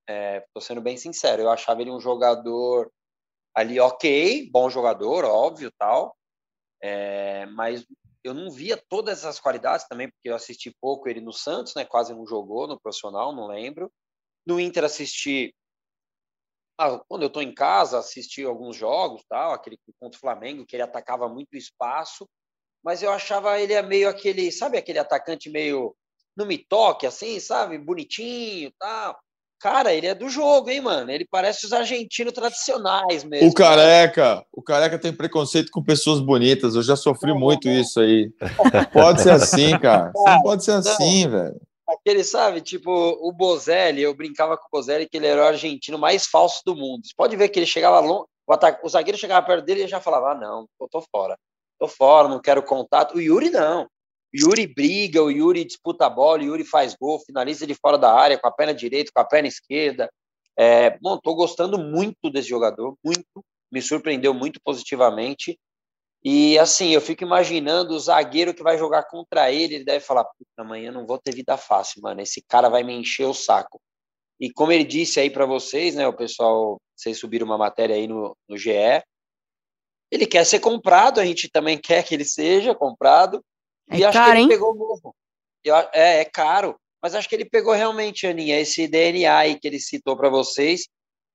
[0.09, 1.43] Estou é, sendo bem sincero.
[1.43, 2.91] Eu achava ele um jogador
[3.55, 6.17] ali ok, bom jogador, óbvio, tal.
[6.83, 7.87] É, mas
[8.23, 11.85] eu não via todas essas qualidades também, porque eu assisti pouco ele no Santos, né?
[11.85, 13.91] Quase não jogou no profissional, não lembro.
[14.47, 15.55] No Inter assisti
[16.81, 20.75] ah, quando eu estou em casa, assisti alguns jogos, tal, aquele contra o Flamengo, que
[20.75, 22.27] ele atacava muito espaço,
[22.83, 25.95] mas eu achava ele meio aquele, sabe, aquele atacante meio
[26.35, 29.21] no me toque, assim, sabe, bonitinho, tal.
[29.61, 31.11] Cara, ele é do jogo, hein, mano?
[31.11, 33.51] Ele parece os argentinos tradicionais mesmo.
[33.51, 34.43] O careca, né?
[34.51, 36.75] o careca tem preconceito com pessoas bonitas.
[36.75, 37.75] Eu já sofri não, muito não.
[37.75, 38.33] isso aí.
[38.91, 40.11] Pode ser assim, cara.
[40.17, 41.61] Não pode ser assim, velho.
[41.87, 45.99] Aquele, sabe, tipo, o Bozelli, eu brincava com o Bozelli que ele era o argentino
[45.99, 47.05] mais falso do mundo.
[47.05, 49.89] Você pode ver que ele chegava longe, o, ataque, o zagueiro chegava perto dele e
[49.89, 51.37] já falava: ah, não, eu tô fora.
[51.79, 53.17] Tô fora, não quero contato.
[53.17, 53.87] O Yuri não.
[54.35, 58.13] Yuri briga, o Yuri disputa a bola, o Yuri faz gol, finaliza de fora da
[58.13, 60.11] área com a perna direita, com a perna esquerda.
[60.57, 63.45] É, bom, tô gostando muito desse jogador, muito.
[63.73, 65.59] Me surpreendeu muito positivamente.
[66.23, 70.25] E assim, eu fico imaginando o zagueiro que vai jogar contra ele, ele deve falar:
[70.25, 72.21] puta, amanhã não vou ter vida fácil, mano.
[72.21, 73.81] Esse cara vai me encher o saco.
[74.39, 78.07] E como ele disse aí para vocês, né, o pessoal, vocês subiram uma matéria aí
[78.07, 79.03] no, no GE,
[80.11, 83.43] ele quer ser comprado, a gente também quer que ele seja comprado.
[83.91, 84.49] É e acho caro, que ele hein?
[84.49, 85.15] pegou mesmo.
[85.65, 86.77] Eu, é, é caro.
[87.03, 90.87] Mas acho que ele pegou realmente, Aninha, esse DNA aí que ele citou para vocês.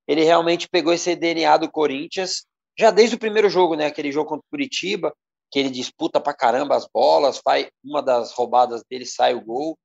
[0.08, 2.46] Ele realmente pegou esse DNA do Corinthians
[2.78, 3.86] já desde o primeiro jogo, né?
[3.86, 5.14] Aquele jogo contra o Curitiba,
[5.52, 9.78] que ele disputa pra caramba as bolas, faz uma das roubadas dele, sai o gol.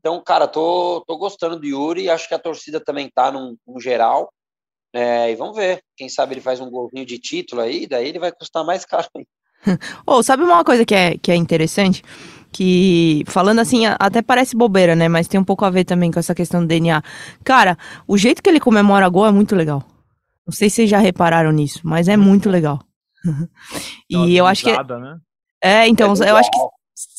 [0.00, 3.80] Então, cara, tô, tô gostando do Yuri, acho que a torcida também tá num, num
[3.80, 4.32] geral.
[4.92, 5.82] É, e vamos ver.
[5.96, 9.08] Quem sabe ele faz um golzinho de título aí, daí ele vai custar mais caro.
[10.06, 12.02] Oh, sabe uma coisa que é, que é interessante?
[12.50, 15.08] Que, falando assim, até parece bobeira, né?
[15.08, 17.02] Mas tem um pouco a ver também com essa questão do DNA.
[17.44, 19.82] Cara, o jeito que ele comemora gol é muito legal.
[20.46, 22.80] Não sei se vocês já repararam nisso, mas é muito legal.
[24.08, 24.72] e eu acho que.
[24.72, 25.18] Né?
[25.62, 26.58] É, então, é eu acho que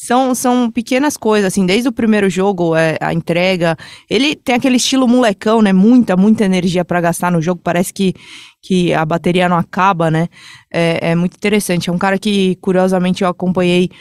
[0.09, 3.77] são, são pequenas coisas, assim, desde o primeiro jogo, é, a entrega.
[4.09, 5.71] Ele tem aquele estilo molecão, né?
[5.71, 7.61] Muita, muita energia para gastar no jogo.
[7.63, 8.15] Parece que,
[8.59, 10.27] que a bateria não acaba, né?
[10.73, 11.91] É, é muito interessante.
[11.91, 13.91] É um cara que, curiosamente, eu acompanhei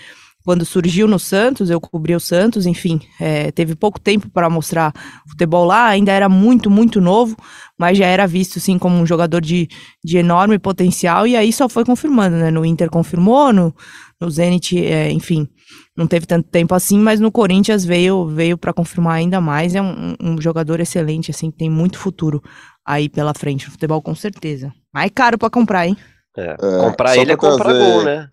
[0.46, 4.94] quando surgiu no Santos, eu cobri o Santos, enfim, é, teve pouco tempo para mostrar
[5.28, 7.36] futebol lá, ainda era muito, muito novo,
[7.76, 9.68] mas já era visto, sim, como um jogador de,
[10.02, 13.74] de enorme potencial, e aí só foi confirmando, né, no Inter confirmou, no,
[14.18, 15.46] no Zenit, é, enfim,
[15.96, 19.82] não teve tanto tempo assim, mas no Corinthians veio veio para confirmar ainda mais, é
[19.82, 22.42] um, um, jogador excelente, assim, que tem muito futuro
[22.84, 24.72] aí pela frente no futebol, com certeza.
[24.92, 25.96] Mais caro para comprar, hein?
[26.36, 28.28] É, é comprar ele é comprar gol, né?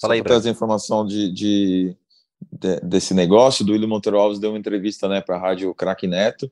[0.00, 1.96] Fala aí, para trazer informação de, de,
[2.52, 6.06] de, desse negócio, do William Monteiro Alves deu uma entrevista né, para a rádio Crack
[6.06, 6.50] Neto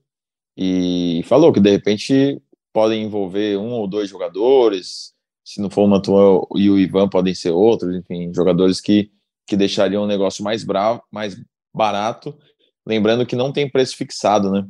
[0.56, 2.40] e falou que de repente
[2.72, 5.12] podem envolver um ou dois jogadores,
[5.44, 9.10] se não for o Mantuan e o Ivan podem ser outros, enfim, jogadores que,
[9.46, 11.36] que deixariam o negócio mais bravo, mais
[11.74, 12.36] barato,
[12.86, 14.66] lembrando que não tem preço fixado, né?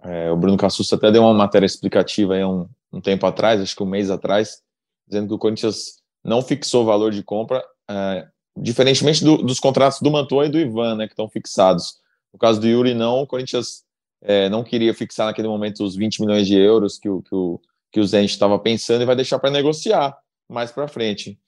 [0.00, 3.74] É, o Bruno Cassus até deu uma matéria explicativa aí um, um tempo atrás, acho
[3.74, 4.62] que um mês atrás,
[5.06, 10.00] dizendo que o Corinthians não fixou o valor de compra é, diferentemente do, dos contratos
[10.00, 11.98] do Mantua e do Ivan, né, que estão fixados.
[12.32, 13.84] No caso do Yuri, não, o Corinthians
[14.22, 17.60] é, não queria fixar naquele momento os 20 milhões de euros que o, que o,
[17.90, 20.16] que o Zenit estava pensando e vai deixar para negociar
[20.48, 21.38] mais para frente.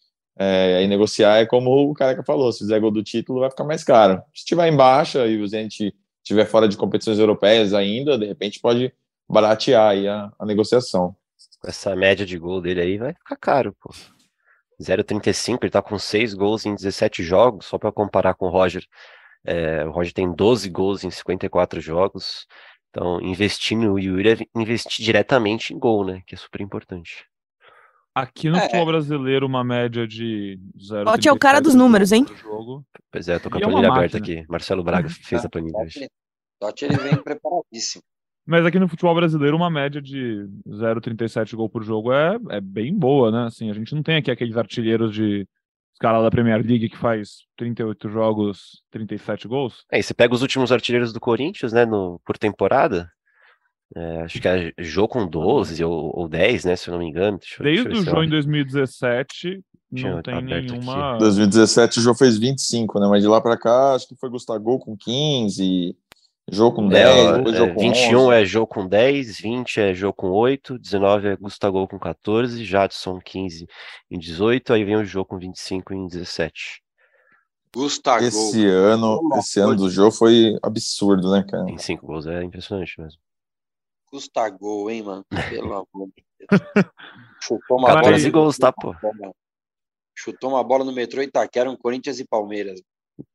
[0.42, 3.64] É, aí negociar é como o que falou, se fizer gol do título vai ficar
[3.64, 4.22] mais caro.
[4.34, 8.58] Se estiver em baixa e o Zenit estiver fora de competições europeias ainda, de repente
[8.58, 8.90] pode
[9.28, 11.14] baratear aí a, a negociação.
[11.62, 13.90] Essa média de gol dele aí vai ficar caro, pô.
[14.80, 18.86] 0,35, ele tá com 6 gols em 17 jogos, só para comparar com o Roger.
[19.44, 22.46] É, o Roger tem 12 gols em 54 jogos.
[22.88, 26.22] Então, investir no Yuri é investir diretamente em gol, né?
[26.26, 27.26] Que é super importante.
[28.14, 28.62] Aqui no é.
[28.62, 31.04] futebol brasileiro, uma média de 0.
[31.04, 32.26] Totti é o cara dos números, hein?
[32.42, 32.84] Jogo.
[33.10, 34.44] Pois é, tô com a é planilha aberta aqui.
[34.48, 36.08] Marcelo Braga fez a planilha hoje.
[36.58, 38.02] Totti ele vem preparadíssimo.
[38.46, 42.92] Mas aqui no futebol brasileiro, uma média de 0,37 gol por jogo é, é bem
[42.92, 43.46] boa, né?
[43.46, 45.46] Assim, a gente não tem aqui aqueles artilheiros de
[45.92, 49.84] escala da Premier League que faz 38 jogos, 37 gols.
[49.92, 53.08] É, e você pega os últimos artilheiros do Corinthians, né, no, por temporada,
[53.94, 57.08] é, acho que é Jô com 12 ou, ou 10, né, se eu não me
[57.08, 57.38] engano.
[57.38, 61.16] Deixa, Desde deixa o Jô em 2017, não tem nenhuma.
[61.16, 63.08] Em 2017 o Jô fez 25, né?
[63.08, 65.96] Mas de lá para cá, acho que foi Gustavo com 15,
[66.48, 68.34] Jô com 10, é, depois é, com 21 11.
[68.34, 73.18] é Jô com 10, 20 é Jô com 8, 19 é Gustavo com 14, Jadson
[73.20, 73.66] 15
[74.08, 76.80] em 18, aí vem o Jô com 25 em 17.
[77.74, 78.24] Gustavo.
[78.24, 81.68] Esse ano, esse ano do Jô foi absurdo, né, cara?
[81.70, 83.20] Em 5 gols é impressionante mesmo.
[84.10, 85.24] Gustavo, hein, mano?
[85.48, 86.60] Pelo amor de Deus.
[87.40, 88.44] Chutou uma 14 bola.
[88.44, 88.94] gols, tá, pô?
[90.16, 92.82] Chutou uma bola no metrô Itaquera, um Corinthians e Palmeiras.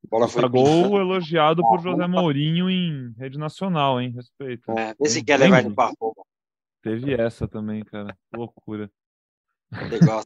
[0.09, 4.11] bola foi gol elogiado por José Mourinho em rede nacional, hein?
[4.11, 4.71] Respeito.
[4.71, 5.91] É, esse quer levar ele pra
[6.81, 8.15] Teve essa também, cara.
[8.35, 8.91] Loucura.
[9.89, 10.23] Legal,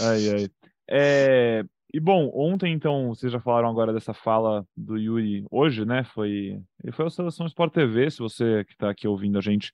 [0.00, 0.50] ai, ai.
[0.90, 6.04] É, e bom, ontem então, vocês já falaram agora dessa fala do Yuri hoje, né?
[6.04, 9.72] Foi, ele foi a Seleção Sport TV, se você que está aqui ouvindo a gente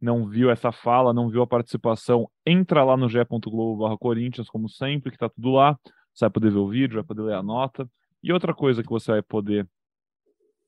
[0.00, 5.10] não viu essa fala, não viu a participação, entra lá no ge.globo Corinthians, como sempre,
[5.12, 5.78] que tá tudo lá.
[6.14, 7.88] Você vai poder ver o vídeo, vai poder ler a nota.
[8.22, 9.68] E outra coisa que você vai poder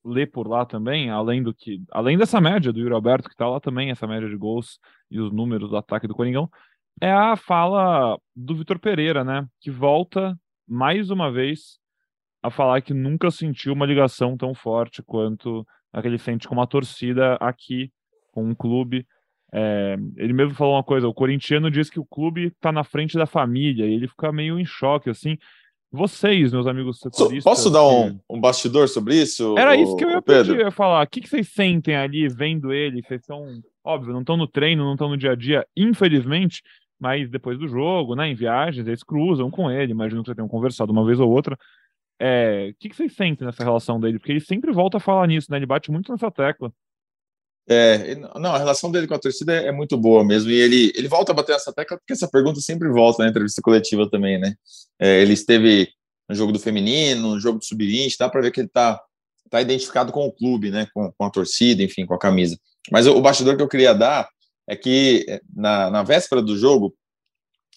[0.05, 3.49] ler por lá também, além do que, além dessa média do Yuri Alberto, que tá
[3.49, 4.79] lá também, essa média de gols
[5.11, 6.51] e os números do ataque do Coringão,
[7.01, 9.47] é a fala do Vitor Pereira, né?
[9.61, 10.39] Que volta
[10.73, 11.79] mais uma vez
[12.43, 16.55] a falar que nunca sentiu uma ligação tão forte quanto a que ele sente com
[16.55, 17.93] uma torcida aqui,
[18.33, 19.07] com um clube.
[19.53, 23.19] É, ele mesmo falou uma coisa: o corintiano diz que o clube está na frente
[23.19, 25.37] da família, e ele fica meio em choque, assim.
[25.95, 27.45] Vocês, meus amigos setoristas...
[27.45, 29.55] Posso dar um, um bastidor sobre isso?
[29.59, 31.05] Era isso que eu ia pedir, eu ia falar.
[31.05, 33.03] O que, que vocês sentem ali vendo ele?
[33.03, 33.45] Vocês são,
[33.85, 36.63] óbvio, não estão no treino, não estão no dia a dia, infelizmente,
[37.03, 40.49] mas depois do jogo, né, em viagens, eles cruzam com ele, imagino que vocês tenham
[40.49, 41.59] conversado uma vez ou outra.
[42.17, 44.21] É, o que, que vocês sentem nessa relação dele?
[44.21, 45.57] Porque ele sempre volta a falar nisso, né?
[45.57, 46.73] Ele bate muito nessa tecla.
[47.69, 51.09] É, não, a relação dele com a torcida é muito boa mesmo, e ele, ele
[51.09, 54.55] volta a bater nessa tecla porque essa pergunta sempre volta na entrevista coletiva também, né?
[55.01, 55.89] É, ele esteve
[56.29, 59.01] no jogo do feminino, no jogo do sub-20, dá para ver que ele tá,
[59.51, 60.87] tá identificado com o clube, né?
[60.95, 62.57] Com, com a torcida, enfim, com a camisa.
[62.93, 64.29] Mas o, o bastidor que eu queria dar
[64.69, 66.95] é que é, na, na véspera do jogo,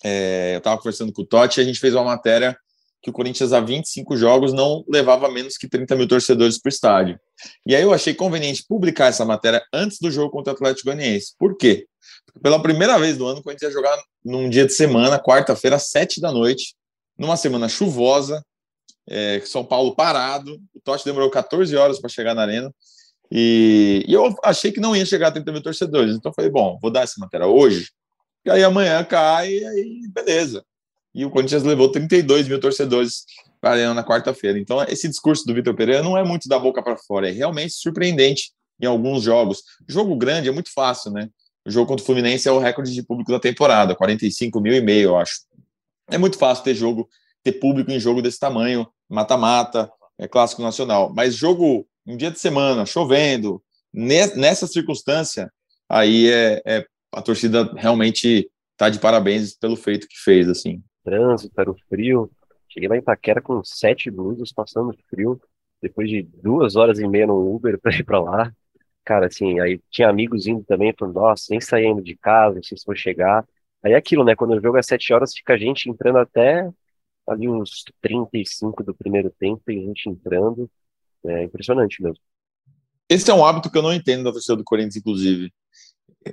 [0.04, 2.58] é, eu estava conversando com o Totti e a gente fez uma matéria
[3.06, 6.74] que o Corinthians, há 25 jogos, não levava menos que 30 mil torcedores para o
[6.74, 7.20] estádio.
[7.64, 11.36] E aí eu achei conveniente publicar essa matéria antes do jogo contra o Atlético Goianiense.
[11.38, 11.86] Por quê?
[12.26, 15.76] Porque pela primeira vez do ano, o Corinthians ia jogar num dia de semana, quarta-feira,
[15.76, 16.74] às 7 da noite,
[17.16, 18.44] numa semana chuvosa,
[19.08, 22.74] é, São Paulo parado, o Totti demorou 14 horas para chegar na arena,
[23.32, 26.16] e, e, eu achei que não ia chegar a 30 mil torcedores.
[26.16, 27.90] Então falei, bom, vou dar essa matéria hoje,
[28.46, 30.64] e aí amanhã cai, e aí beleza.
[31.14, 33.26] E o Corinthians levou 32 mil torcedores
[33.62, 34.60] para na quarta-feira.
[34.60, 37.74] Então esse discurso do Vitor Pereira não é muito da boca para fora, é realmente
[37.74, 39.64] surpreendente em alguns jogos.
[39.88, 41.30] Jogo grande é muito fácil, né?
[41.66, 44.82] O jogo contra o Fluminense é o recorde de público da temporada, 45 mil e
[44.82, 45.40] meio, eu acho.
[46.08, 47.10] É muito fácil ter jogo,
[47.44, 51.12] ter público em jogo desse tamanho, mata-mata, é clássico nacional.
[51.16, 53.62] Mas jogo um dia de semana, chovendo,
[53.94, 55.52] nessa circunstância,
[55.90, 60.84] aí é, é a torcida realmente tá de parabéns pelo feito que fez, assim.
[61.04, 62.30] Trânsito, era o frio.
[62.68, 65.40] Cheguei lá em Itaquera com sete blusas, passando frio,
[65.82, 68.54] depois de duas horas e meia no Uber para ir para lá.
[69.04, 72.78] Cara, assim, aí tinha amigos indo também, falando, nossa, nem saindo de casa, não sei
[72.78, 73.48] se vou chegar.
[73.84, 74.36] Aí é aquilo, né?
[74.36, 76.68] Quando o jogo é sete horas, fica a gente entrando até
[77.28, 80.70] ali uns 35 do primeiro tempo, a gente entrando.
[81.28, 82.20] É impressionante mesmo.
[83.10, 85.52] Esse é um hábito que eu não entendo da torcida do Corinthians, inclusive.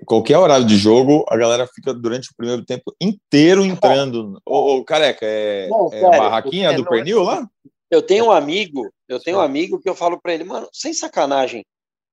[0.06, 4.40] Qualquer horário de jogo, a galera fica durante o primeiro tempo inteiro entrando.
[4.46, 7.24] Ô, ô careca, é, não, é barraquinha é, do pernil é...
[7.24, 7.50] lá?
[7.90, 10.94] Eu tenho um amigo, eu tenho um amigo que eu falo para ele, mano, sem
[10.94, 11.62] sacanagem,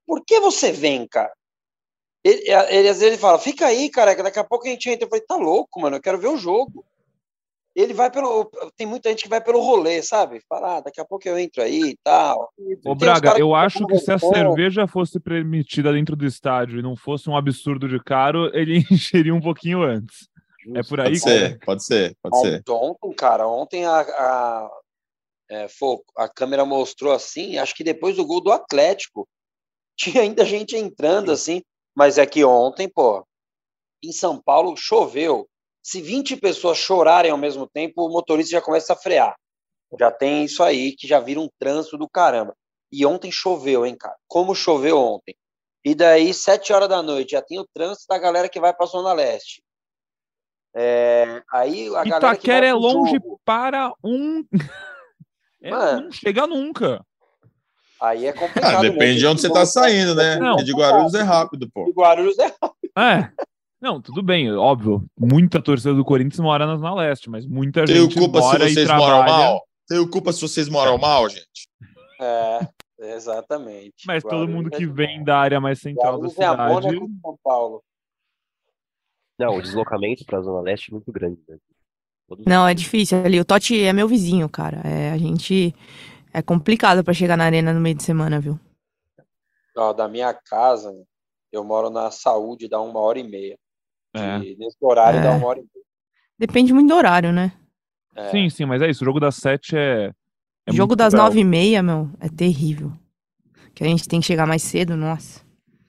[0.06, 1.32] por que você vem, cara?
[2.22, 5.06] Ele, ele, às vezes ele fala, fica aí, careca, daqui a pouco a gente entra.
[5.06, 6.84] Eu falei, tá louco, mano, eu quero ver o jogo
[7.76, 8.50] ele vai pelo.
[8.76, 10.42] Tem muita gente que vai pelo rolê, sabe?
[10.50, 12.52] Fala, ah, daqui a pouco eu entro aí e tal.
[12.86, 16.96] Ô, Braga, eu acho que se a cerveja fosse permitida dentro do estádio e não
[16.96, 20.28] fosse um absurdo de caro, ele encheria um pouquinho antes.
[20.64, 20.80] Justo.
[20.80, 22.64] É por aí, pode ser, pode ser, pode ser.
[22.70, 24.70] Ontem, cara, ontem a, a,
[25.50, 25.68] é,
[26.18, 29.28] a câmera mostrou assim, acho que depois do gol do Atlético,
[29.98, 31.62] tinha ainda gente entrando assim,
[31.96, 33.26] mas é que ontem, pô,
[34.04, 35.48] em São Paulo choveu,
[35.82, 39.36] se 20 pessoas chorarem ao mesmo tempo, o motorista já começa a frear.
[40.00, 42.56] Já tem isso aí, que já vira um trânsito do caramba.
[42.92, 44.16] E ontem choveu, hein, cara?
[44.28, 45.36] Como choveu ontem.
[45.84, 48.86] E daí, sete horas da noite, já tem o trânsito da galera que vai para
[48.86, 49.64] a Zona Leste.
[50.76, 53.40] É, aí a Itaquera é longe jogo.
[53.44, 54.44] para um.
[55.64, 57.04] é, Mano, não chega nunca.
[58.02, 58.78] Aí é complicado.
[58.78, 60.38] Ah, depende de onde você tá saindo, né?
[60.38, 60.58] Não.
[60.58, 61.86] de Guarulhos é rápido, pô.
[61.86, 62.92] De Guarulhos é rápido.
[62.98, 63.32] É.
[63.82, 65.06] Não, tudo bem, óbvio.
[65.18, 68.72] Muita torcida do Corinthians mora na Zona Leste, mas muita Tenho gente culpa mora se
[68.72, 69.14] e vocês trabalha.
[69.14, 69.68] moram mal?
[69.88, 71.70] Tenho culpa se vocês moram mal, gente?
[72.20, 72.60] É,
[73.16, 74.06] exatamente.
[74.06, 76.52] Mas todo Guarulhos mundo é que vem da área mais central da Guarulhos é a
[76.52, 76.74] cidade.
[76.74, 77.84] Mônaco de São Paulo.
[79.40, 81.40] Não, o deslocamento para a Zona Leste é muito grande.
[81.48, 81.58] Né?
[82.46, 83.40] Não, é difícil ali.
[83.40, 84.82] O Totti é meu vizinho, cara.
[84.86, 85.74] É, a gente.
[86.32, 88.60] É complicado pra chegar na arena no meio de semana, viu?
[89.76, 90.94] Ó, da minha casa,
[91.52, 93.58] eu moro na saúde, dá uma hora e meia.
[94.20, 94.40] É.
[94.40, 95.36] E nesse horário dá É.
[95.36, 95.86] uma hora e meia.
[96.38, 97.52] Depende muito do horário, né?
[98.16, 98.30] É.
[98.32, 99.04] Sim, sim, mas é isso.
[99.04, 100.12] O jogo das sete é.
[100.66, 101.26] é Jogo das cruel.
[101.26, 102.92] nove e meia, meu, é terrível.
[103.74, 105.42] Que a gente tem que chegar mais cedo, nossa.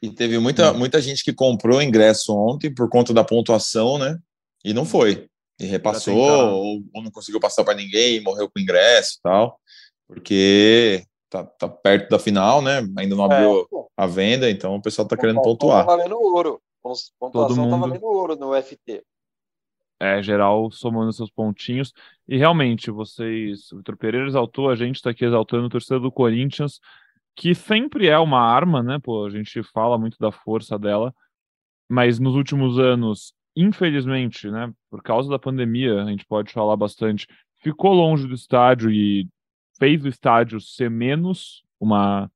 [0.02, 4.18] E teve muita, muita gente que comprou ingresso ontem por conta da pontuação, né?
[4.64, 5.26] E não foi.
[5.60, 9.58] E repassou, ou, ou não conseguiu passar para ninguém, e morreu com ingresso e tal.
[10.06, 12.78] Porque tá, tá perto da final, né?
[12.96, 13.64] Ainda não abriu É,
[13.96, 15.86] a venda, então o pessoal tá querendo pontuação pontuar.
[15.86, 16.60] Tá valendo ouro.
[16.82, 19.02] Pontuação tá mundo- valendo ouro no FT.
[20.02, 21.92] É, geral, somando seus pontinhos.
[22.26, 23.70] E realmente, vocês.
[23.72, 26.80] O Vitor Pereira exaltou, a gente está aqui exaltando o torcedor do Corinthians,
[27.36, 28.98] que sempre é uma arma, né?
[28.98, 31.14] Pô, a gente fala muito da força dela,
[31.88, 34.72] mas nos últimos anos, infelizmente, né?
[34.90, 37.26] Por causa da pandemia, a gente pode falar bastante,
[37.58, 39.28] ficou longe do estádio e
[39.78, 42.30] fez o estádio ser menos uma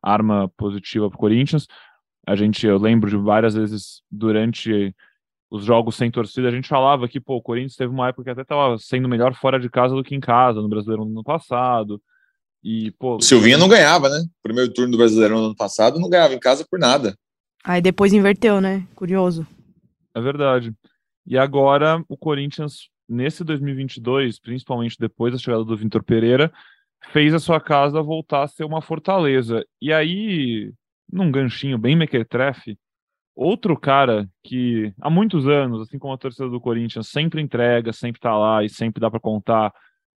[0.00, 1.66] arma positiva para o Corinthians.
[2.26, 4.94] A gente, eu lembro de várias vezes durante
[5.50, 8.30] os jogos sem torcida, a gente falava que pô, o Corinthians teve uma época que
[8.30, 11.24] até estava sendo melhor fora de casa do que em casa, no Brasileiro no ano
[11.24, 12.00] passado.
[12.64, 14.24] E, pô, O Silvinho não ganhava, né?
[14.42, 17.14] Primeiro turno do Brasileirão no ano passado, não ganhava em casa por nada.
[17.64, 18.86] Aí depois inverteu, né?
[18.94, 19.46] Curioso.
[20.14, 20.72] é verdade.
[21.26, 26.52] E agora o Corinthians, nesse 2022, principalmente depois da chegada do Vitor Pereira,
[27.12, 29.64] fez a sua casa voltar a ser uma fortaleza.
[29.80, 30.72] E aí,
[31.12, 32.78] num ganchinho bem mequetrefe,
[33.34, 38.20] outro cara que há muitos anos, assim como a torcida do Corinthians, sempre entrega, sempre
[38.20, 39.72] tá lá e sempre dá para contar,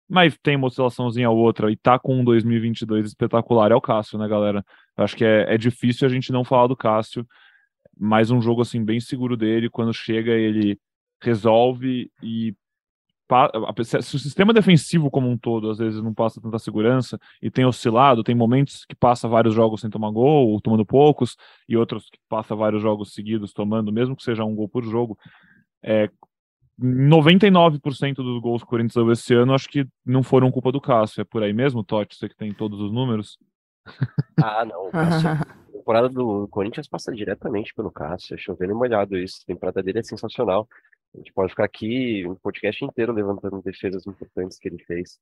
[0.08, 4.18] mas tem uma oscilaçãozinha ou outra e tá com um 2022 espetacular, é o Cássio,
[4.18, 4.64] né, galera?
[4.96, 7.26] Eu acho que é, é difícil a gente não falar do Cássio.
[7.98, 10.78] Mais um jogo assim bem seguro dele, quando chega ele
[11.22, 12.54] resolve e
[13.84, 17.64] se o sistema defensivo como um todo às vezes não passa tanta segurança e tem
[17.64, 21.36] oscilado, tem momentos que passa vários jogos sem tomar gol, ou tomando poucos,
[21.68, 25.18] e outros que passa vários jogos seguidos tomando, mesmo que seja um gol por jogo.
[25.82, 26.10] É,
[26.80, 30.80] 99% dos gols que o Corinthians deu esse ano acho que não foram culpa do
[30.80, 31.20] Cássio.
[31.20, 32.16] É por aí mesmo, Totti?
[32.16, 33.38] Você que tem todos os números?
[34.42, 34.90] Ah, não.
[34.90, 38.36] Cássio- A temporada do Corinthians passa diretamente pelo Cássio.
[38.38, 39.40] Chovendo molhado isso.
[39.44, 40.68] A temporada dele é sensacional.
[41.14, 45.18] A gente pode ficar aqui um podcast inteiro levantando defesas importantes que ele fez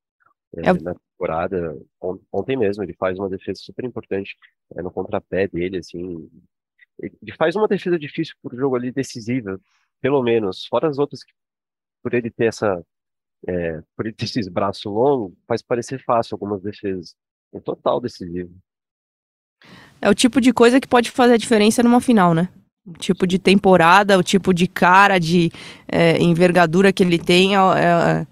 [0.56, 1.78] é, É na temporada.
[2.00, 4.36] On- Ontem mesmo ele faz uma defesa super importante
[4.74, 6.30] é, no contrapé dele, assim.
[7.00, 9.60] Ele faz uma defesa difícil por jogo ali decisiva,
[10.00, 10.66] pelo menos.
[10.66, 11.32] Fora as outras que,
[12.02, 12.84] por ele ter essa,
[13.46, 17.14] é, por ele ter esses braços longos, faz parecer fácil algumas defesas.
[17.52, 18.54] É total decisivo.
[20.00, 22.48] É o tipo de coisa que pode fazer a diferença numa final, né?
[22.84, 25.52] O tipo de temporada, o tipo de cara, de
[25.86, 28.26] é, envergadura que ele tem, é, é-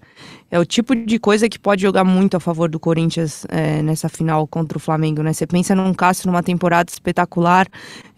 [0.53, 4.09] é o tipo de coisa que pode jogar muito a favor do Corinthians é, nessa
[4.09, 5.31] final contra o Flamengo, né?
[5.31, 7.65] Você pensa num Cássio numa temporada espetacular,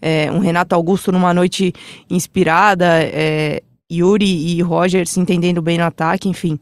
[0.02, 1.72] é, um Renato Augusto numa noite
[2.10, 6.58] inspirada, é, Yuri e Roger se entendendo bem no ataque, enfim.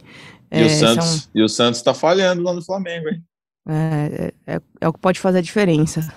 [0.51, 3.23] E, o são- Santos, e o Santos tá falhando lá no Flamengo, hein?
[4.81, 6.13] é o que pode fazer a diferença.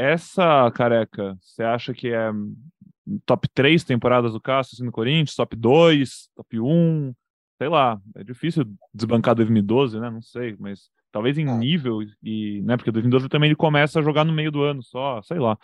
[0.00, 2.30] Essa careca, você acha que é
[3.26, 5.34] top 3 temporadas do Cássio assim, no Corinthians?
[5.34, 7.14] Top 2, top 1?
[7.58, 10.08] Sei lá, é difícil desbancar 2012, né?
[10.08, 11.54] Não sei, mas talvez em Ah.
[11.54, 15.20] nível e, né, porque 2012 também ele começa a jogar no meio do ano só,
[15.20, 15.58] sei lá.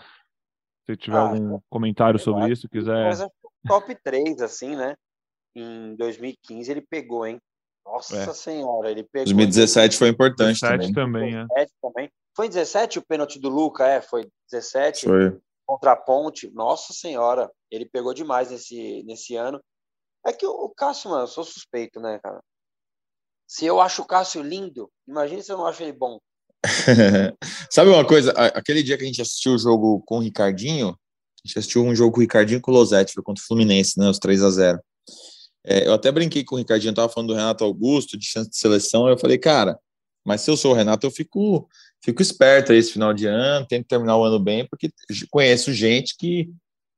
[0.85, 3.05] Se tiver Ah, algum comentário eu sobre isso, quiser.
[3.05, 3.27] Mas
[3.67, 4.95] top 3, assim, né?
[5.55, 7.41] Em 2015 ele pegou, hein?
[7.87, 8.33] Nossa É.
[8.35, 9.25] senhora, ele pegou.
[9.27, 11.31] 2017 foi importante 17 também.
[11.31, 11.47] também, é.
[11.47, 12.11] 17 também.
[12.35, 14.03] Foi em 17 o pênalti do Luca, é?
[14.03, 15.39] Foi 17 Foi.
[15.65, 16.51] contra a Ponte.
[16.53, 19.61] Nossa senhora, ele pegou demais nesse, nesse ano.
[20.27, 22.41] É que o, Cássio, mano, eu sou suspeito, né, cara?
[23.49, 26.19] Se eu acho o Cássio lindo, imagina se eu não acho ele bom.
[27.71, 28.33] Sabe uma coisa?
[28.33, 31.95] Aquele dia que a gente assistiu o jogo com o Ricardinho, a gente assistiu um
[31.95, 34.09] jogo com o Ricardinho e com o Losetti, foi contra o Fluminense, né?
[34.09, 34.81] Os 3 a 0
[35.67, 38.49] É, eu até brinquei com o Ricardinho, eu tava falando do Renato Augusto, de chance
[38.49, 39.79] de seleção, eu falei, cara,
[40.25, 41.69] mas se eu sou o Renato, eu fico,
[42.05, 44.91] fico esperto aí esse final de ano, tento terminar o ano bem, porque
[45.31, 46.49] conheço gente que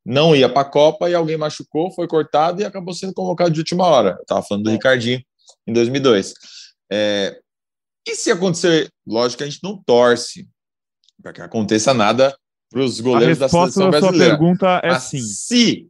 [0.05, 3.61] não ia para a Copa e alguém machucou, foi cortado e acabou sendo convocado de
[3.61, 4.17] última hora.
[4.19, 4.75] Eu tava falando do É.
[4.75, 5.23] Ricardinho
[5.67, 6.33] em 2002.
[6.91, 7.39] É,
[8.07, 10.49] e se acontecer, lógico que a gente não torce
[11.23, 12.35] para que aconteça nada
[12.71, 14.39] para os A goleiros da resposta seleção da sua brasileira.
[14.39, 15.21] pergunta é Mas sim.
[15.21, 15.89] se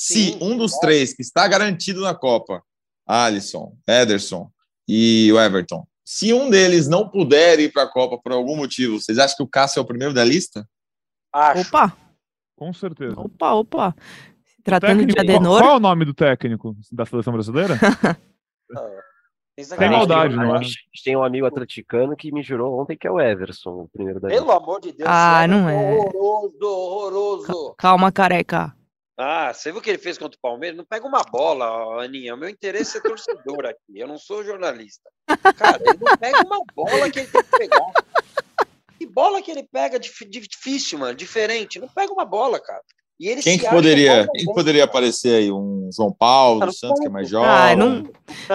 [0.00, 0.80] Se Sim, um dos é.
[0.80, 2.62] três que está garantido na Copa,
[3.04, 4.48] Alisson, Ederson
[4.86, 9.00] e o Everton, se um deles não puder ir para a Copa por algum motivo,
[9.00, 10.64] vocês acham que o Cássio é o primeiro da lista?
[11.34, 11.62] Acho.
[11.62, 11.96] Opa!
[12.54, 13.18] Com certeza.
[13.18, 13.96] Opa, opa.
[14.62, 15.62] Tratando técnico, de Adenor.
[15.62, 17.76] Qual é o nome do técnico da seleção brasileira?
[19.76, 20.58] Tem maldade, não é?
[20.60, 23.88] A gente tem um amigo atleticano que me jurou ontem que é o Everson, o
[23.88, 25.10] primeiro da Pelo amor de Deus.
[25.10, 25.96] Ah, não é.
[25.96, 27.74] Horroroso, horroroso.
[27.76, 28.77] Calma, careca.
[29.20, 30.76] Ah, você viu o que ele fez contra o Palmeiras?
[30.76, 32.36] Não pega uma bola, Aninha.
[32.36, 33.98] O meu interesse é torcedor aqui.
[33.98, 35.10] Eu não sou jornalista.
[35.56, 37.92] Cara, ele não pega uma bola que ele tem que pegar.
[38.96, 41.80] Que bola que ele pega difícil, mano, diferente.
[41.80, 42.82] Não pega uma bola, cara.
[43.18, 45.50] E ele quem que poderia, quem poderia aparecer aí?
[45.50, 47.48] Um João Paulo, do Santos, que é mais jovem?
[47.48, 48.04] Ah, não,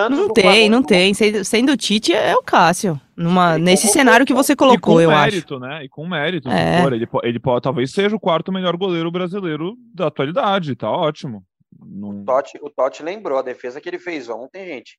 [0.09, 1.13] não tem, não tem.
[1.13, 2.99] Sendo o Tite, é o Cássio.
[3.15, 5.59] Numa, nesse cenário que você colocou, eu mérito, acho.
[5.59, 5.83] Né?
[5.83, 6.79] E com mérito, né?
[6.79, 7.17] E com mérito.
[7.21, 11.43] Ele, ele pode, talvez seja o quarto melhor goleiro brasileiro da atualidade, tá ótimo.
[11.85, 12.21] Não...
[12.21, 14.97] O, Totti, o Totti lembrou a defesa que ele fez ontem, gente.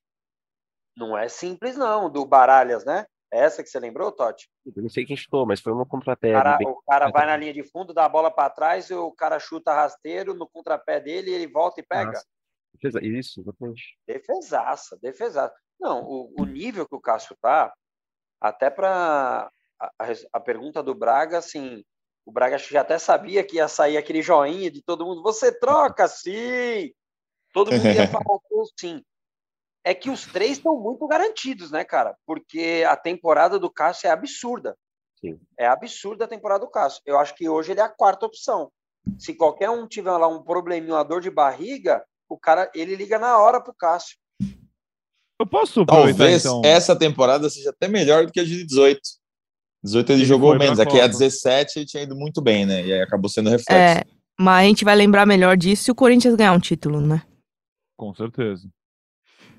[0.95, 3.05] Não é simples, não, do Baralhas, né?
[3.35, 4.49] Essa que você lembrou, Totti?
[4.65, 6.29] Eu não sei quem chutou, mas foi uma contrapé.
[6.29, 6.67] O cara, bem...
[6.67, 9.39] o cara vai na linha de fundo, dá a bola para trás, e o cara
[9.39, 12.11] chuta rasteiro no contrapé dele, ele volta e pega.
[12.11, 12.99] Nossa.
[13.01, 13.97] Isso, exatamente.
[14.07, 15.53] Defesaça, defesaça.
[15.79, 17.73] Não, o, o nível que o Cássio tá,
[18.39, 19.91] até para a,
[20.31, 21.83] a, pergunta do Braga, assim,
[22.25, 25.21] o Braga já até sabia que ia sair aquele joinha de todo mundo.
[25.23, 26.93] Você troca sim!
[27.53, 28.39] Todo mundo ia falar
[28.79, 29.03] sim
[29.85, 32.17] é que os três estão muito garantidos, né, cara?
[32.25, 34.75] Porque a temporada do Cássio é absurda.
[35.21, 35.39] Sim.
[35.57, 37.03] É absurda a temporada do Cássio.
[37.05, 38.71] Eu acho que hoje ele é a quarta opção.
[39.19, 43.19] Se qualquer um tiver lá um probleminha, uma dor de barriga, o cara ele liga
[43.19, 44.17] na hora pro Cássio.
[45.39, 46.61] Eu posso Talvez então...
[46.65, 48.99] essa temporada seja até melhor do que a de 18.
[49.83, 52.83] 18 ele, ele jogou menos, aqui a 17 ele tinha ido muito bem, né?
[52.83, 53.71] E aí acabou sendo reflexo.
[53.71, 54.03] É,
[54.39, 57.21] mas a gente vai lembrar melhor disso se o Corinthians ganhar um título, né?
[57.95, 58.67] Com certeza.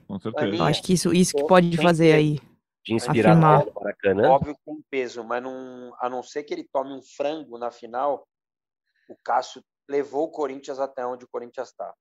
[0.06, 0.64] Com certeza.
[0.64, 2.38] Acho que isso, isso que pode fazer aí.
[2.84, 4.30] De inspirar no Maracanã.
[4.30, 7.70] Óbvio que tem peso, mas não, a não ser que ele tome um frango na
[7.70, 8.24] final,
[9.08, 11.92] o Cássio levou o Corinthians até onde o Corinthians está.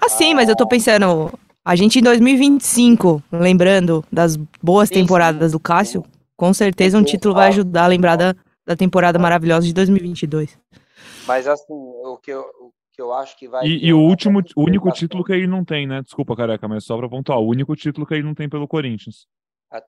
[0.00, 1.30] Ah, sim, ah, mas eu tô pensando,
[1.62, 5.56] a gente em 2025, lembrando das boas sim, temporadas sim.
[5.56, 6.04] do Cássio,
[6.36, 8.34] com certeza um título vai ajudar a lembrar da,
[8.66, 10.58] da temporada maravilhosa de 2022.
[11.26, 12.46] Mas assim, o que eu,
[12.98, 13.64] que eu acho que vai.
[13.64, 16.02] E, e o último, o único título que ele não tem, né?
[16.02, 19.28] Desculpa, careca, mas só para pontuar, o único título que ele não tem pelo Corinthians.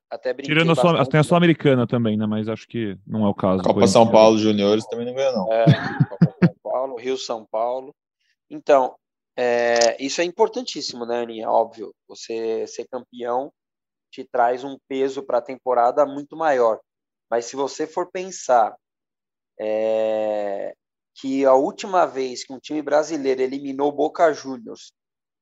[0.08, 2.24] Até Tirando a Sul, tem a Sul-Americana também, né?
[2.24, 3.64] Mas acho que não é o caso.
[3.64, 5.52] Copa São Paulo Juniores também não ganha, não.
[5.52, 5.64] É,
[6.08, 7.94] Copa São Paulo, Rio São Paulo.
[8.48, 8.94] Então,
[9.36, 11.50] é, isso é importantíssimo, né, Aninha?
[11.50, 11.92] Óbvio.
[12.06, 13.52] Você ser campeão
[14.12, 16.78] te traz um peso para a temporada muito maior.
[17.28, 18.76] Mas se você for pensar
[19.58, 20.74] é,
[21.14, 24.92] que a última vez que um time brasileiro eliminou Boca Juniors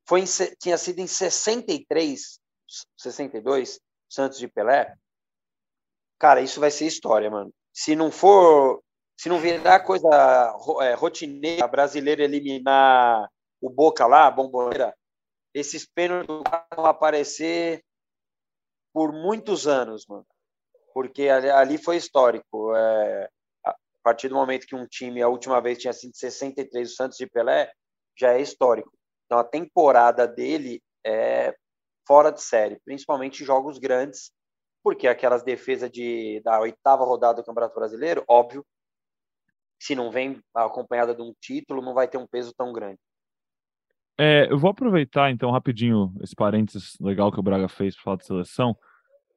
[0.06, 0.24] foi em,
[0.58, 2.40] tinha sido em 63,
[2.96, 4.94] 62, Santos de Pelé.
[6.18, 7.52] Cara, isso vai ser história, mano.
[7.72, 8.82] Se não for,
[9.16, 10.08] se não virar coisa
[10.80, 13.28] é, rotineira brasileiro eliminar
[13.60, 14.96] o Boca lá, a bomboneira,
[15.52, 16.42] esses pênaltis
[16.74, 17.84] vão aparecer
[18.92, 20.26] por muitos anos, mano.
[20.94, 22.74] Porque ali, ali foi histórico.
[22.74, 23.30] É,
[24.08, 27.26] partir do momento que um time, a última vez tinha sido 63, o Santos de
[27.26, 27.70] Pelé,
[28.18, 28.90] já é histórico.
[29.26, 31.54] Então a temporada dele é
[32.06, 34.32] fora de série, principalmente jogos grandes,
[34.82, 38.64] porque aquelas defesas de, da oitava rodada do Campeonato Brasileiro, óbvio,
[39.78, 42.98] se não vem acompanhada de um título, não vai ter um peso tão grande.
[44.18, 48.16] É, eu vou aproveitar então rapidinho esse parênteses legal que o Braga fez para falar
[48.16, 48.74] de seleção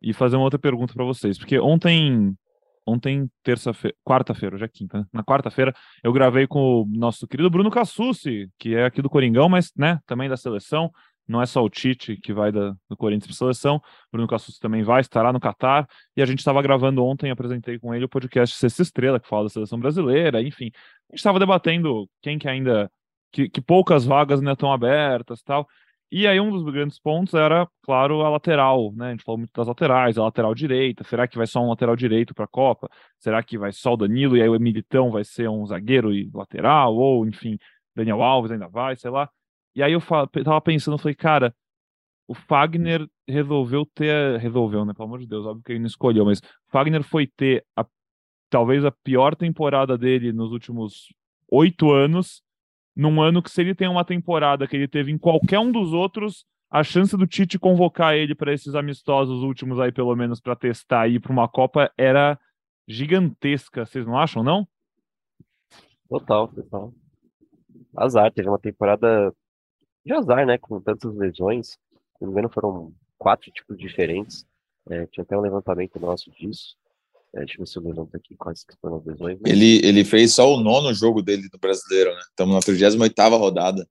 [0.01, 2.38] e fazer uma outra pergunta para vocês, porque ontem
[2.86, 5.06] ontem, terça-feira, quarta-feira, hoje é quinta, né?
[5.14, 5.74] Na quarta-feira,
[6.04, 10.00] eu gravei com o nosso querido Bruno Cassucci, que é aqui do Coringão, mas, né,
[10.06, 10.92] também da seleção.
[11.28, 14.84] Não é só o Tite que vai da, do Corinthians para seleção, Bruno Cassucci também
[14.84, 15.88] vai, estará no Catar.
[16.16, 19.44] E a gente estava gravando ontem, apresentei com ele o podcast Sexta Estrela, que fala
[19.44, 20.72] da seleção brasileira, enfim.
[21.10, 22.92] A gente estava debatendo quem que ainda.
[23.34, 25.66] Que, que poucas vagas ainda estão abertas tal.
[26.12, 29.07] E aí um dos grandes pontos era, claro, a lateral, né?
[29.07, 31.05] A gente falou muito das laterais, a lateral direita.
[31.05, 32.89] Será que vai só um lateral direito para a Copa?
[33.18, 36.30] Será que vai só o Danilo e aí o Militão vai ser um zagueiro e
[36.34, 36.93] lateral?
[36.95, 37.57] Ou, enfim,
[37.95, 39.30] Daniel Alves ainda vai, sei lá.
[39.74, 40.01] E aí eu
[40.43, 41.55] tava pensando, falei, cara,
[42.28, 44.38] o Fagner resolveu ter.
[44.38, 44.93] Resolveu, né?
[44.93, 47.86] Pelo amor de Deus, óbvio que ele não escolheu, mas Fagner foi ter a,
[48.49, 51.07] talvez a pior temporada dele nos últimos
[51.49, 52.43] oito anos
[52.96, 55.94] num ano que se ele tem uma temporada que ele teve em qualquer um dos
[55.94, 60.56] outros, a chance do Tite convocar ele para esses amistosos últimos aí, pelo menos, para
[60.56, 62.39] testar e ir para uma Copa, era
[62.88, 63.86] gigantesca.
[63.86, 64.68] Vocês não acham, não?
[66.08, 66.94] Total, total.
[67.96, 69.34] azar, teve uma temporada
[70.06, 70.58] de azar, né?
[70.58, 71.72] Com tantas lesões.
[71.72, 74.46] Se não me engano, foram quatro tipos diferentes.
[74.89, 76.76] É, tinha até um levantamento nosso disso.
[77.36, 79.38] É, deixa eu ver se eu levanto aqui quais que foram as lesões.
[79.42, 79.52] Mas...
[79.52, 82.22] Ele, ele fez só o nono jogo dele no brasileiro, né?
[82.30, 83.88] Estamos na 38 rodada.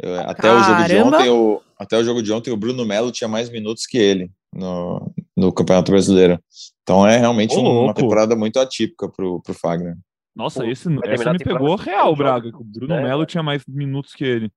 [0.00, 3.12] Eu, até, o jogo de ontem, o, até o jogo de ontem, o Bruno Melo
[3.12, 6.42] tinha mais minutos que ele no, no Campeonato Brasileiro.
[6.82, 9.96] Então é realmente uma temporada muito atípica pro, pro Fagner.
[10.34, 12.48] Nossa, esse, essa me pegou real, Braga.
[12.48, 13.02] O Bruno é.
[13.02, 14.50] Melo tinha mais minutos que ele.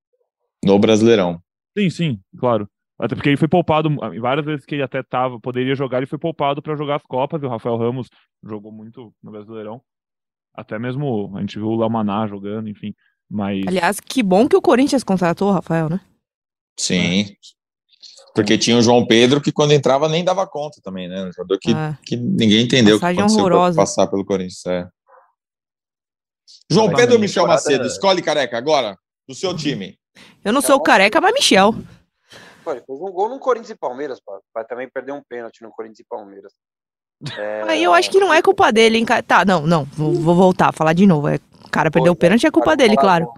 [0.64, 1.40] No Brasileirão.
[1.78, 2.68] Sim, sim, claro.
[2.98, 3.90] Até porque ele foi poupado
[4.22, 7.42] várias vezes que ele até tava, poderia jogar, ele foi poupado para jogar as Copas,
[7.42, 8.08] e o Rafael Ramos
[8.44, 9.82] jogou muito no Brasileirão.
[10.54, 12.94] Até mesmo a gente viu o Lamaná jogando, enfim.
[13.30, 13.64] Mas.
[13.68, 16.00] Aliás, que bom que o Corinthians contratou o Rafael, né?
[16.80, 17.36] Sim.
[18.34, 21.26] Porque tinha o João Pedro que quando entrava nem dava conta também, né?
[21.26, 21.98] Um jogador que, é.
[22.06, 24.66] que ninguém entendeu que aconteceu passar pelo Corinthians.
[24.66, 24.88] É.
[26.70, 27.86] João Pedro ou Michel Macedo?
[27.86, 29.98] Escolhe careca agora, do seu time.
[30.44, 31.76] Eu não sou o careca, mas Michel.
[32.66, 34.42] Pô, ele fez um gol no Corinthians e Palmeiras, pô.
[34.52, 36.52] vai também perder um pênalti no Corinthians e Palmeiras.
[37.38, 37.62] É...
[37.62, 39.06] Aí eu acho que não é culpa dele, hein?
[39.26, 41.28] Tá, não, não, vou, vou voltar, falar de novo.
[41.28, 43.32] É, o cara perdeu o pênalti, é culpa dele, claro.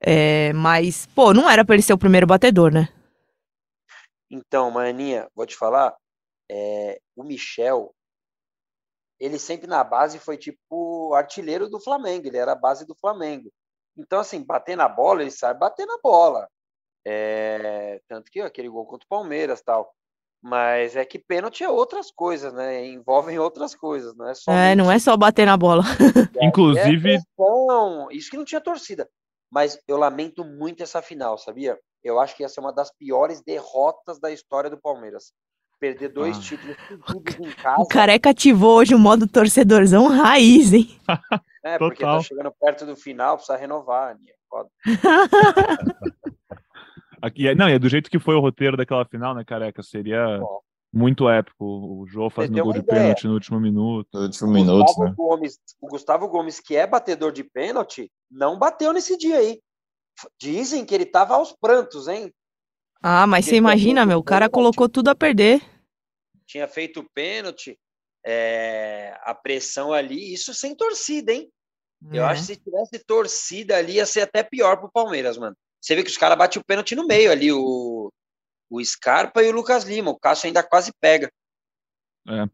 [0.00, 2.88] É, mas, pô, não era pra ele ser o primeiro batedor, né?
[4.30, 5.96] Então, Maninha, vou te falar,
[6.50, 7.94] é, o Michel,
[9.18, 13.50] ele sempre na base foi tipo artilheiro do Flamengo, ele era a base do Flamengo.
[13.96, 16.46] Então, assim, bater na bola, ele sabe bater na bola.
[17.06, 19.92] É, tanto que aquele gol contra o Palmeiras tal.
[20.40, 22.86] Mas é que pênalti é outras coisas, né?
[22.86, 24.52] Envolvem outras coisas, não é só.
[24.52, 25.82] É, não é só bater na bola.
[26.40, 27.14] É, Inclusive.
[27.14, 27.18] É
[28.12, 29.08] isso que não tinha torcida.
[29.50, 31.76] Mas eu lamento muito essa final, sabia?
[32.04, 35.32] Eu acho que essa é uma das piores derrotas da história do Palmeiras.
[35.80, 36.40] Perder dois ah.
[36.40, 36.76] títulos
[37.40, 37.80] em casa.
[37.80, 40.96] O Careca ativou hoje o modo torcedorzão raiz, hein?
[41.64, 44.34] É, porque tá chegando perto do final, precisa renovar, Aninha.
[44.48, 44.70] Foda.
[47.20, 49.82] Aqui, é, não, é do jeito que foi o roteiro daquela final, né, careca?
[49.82, 50.60] Seria Bom.
[50.92, 51.64] muito épico.
[51.64, 53.00] O Jô fazendo gol de ideia.
[53.00, 54.08] pênalti no último minuto.
[54.12, 55.14] No último minuto, né?
[55.16, 59.60] Gomes, o Gustavo Gomes, que é batedor de pênalti, não bateu nesse dia aí.
[60.40, 62.32] Dizem que ele tava aos prantos, hein?
[63.02, 65.62] Ah, mas você imagina, meu, o cara colocou tudo a perder.
[66.46, 67.78] Tinha feito pênalti,
[68.24, 71.48] é, a pressão ali, isso sem torcida, hein?
[72.12, 72.18] É.
[72.18, 75.56] Eu acho que se tivesse torcida ali, ia ser até pior pro Palmeiras, mano.
[75.80, 78.12] Você vê que os caras batem o pênalti no meio ali, o,
[78.70, 80.10] o Scarpa e o Lucas Lima.
[80.10, 81.30] O Cássio ainda quase pega.
[82.28, 82.44] É.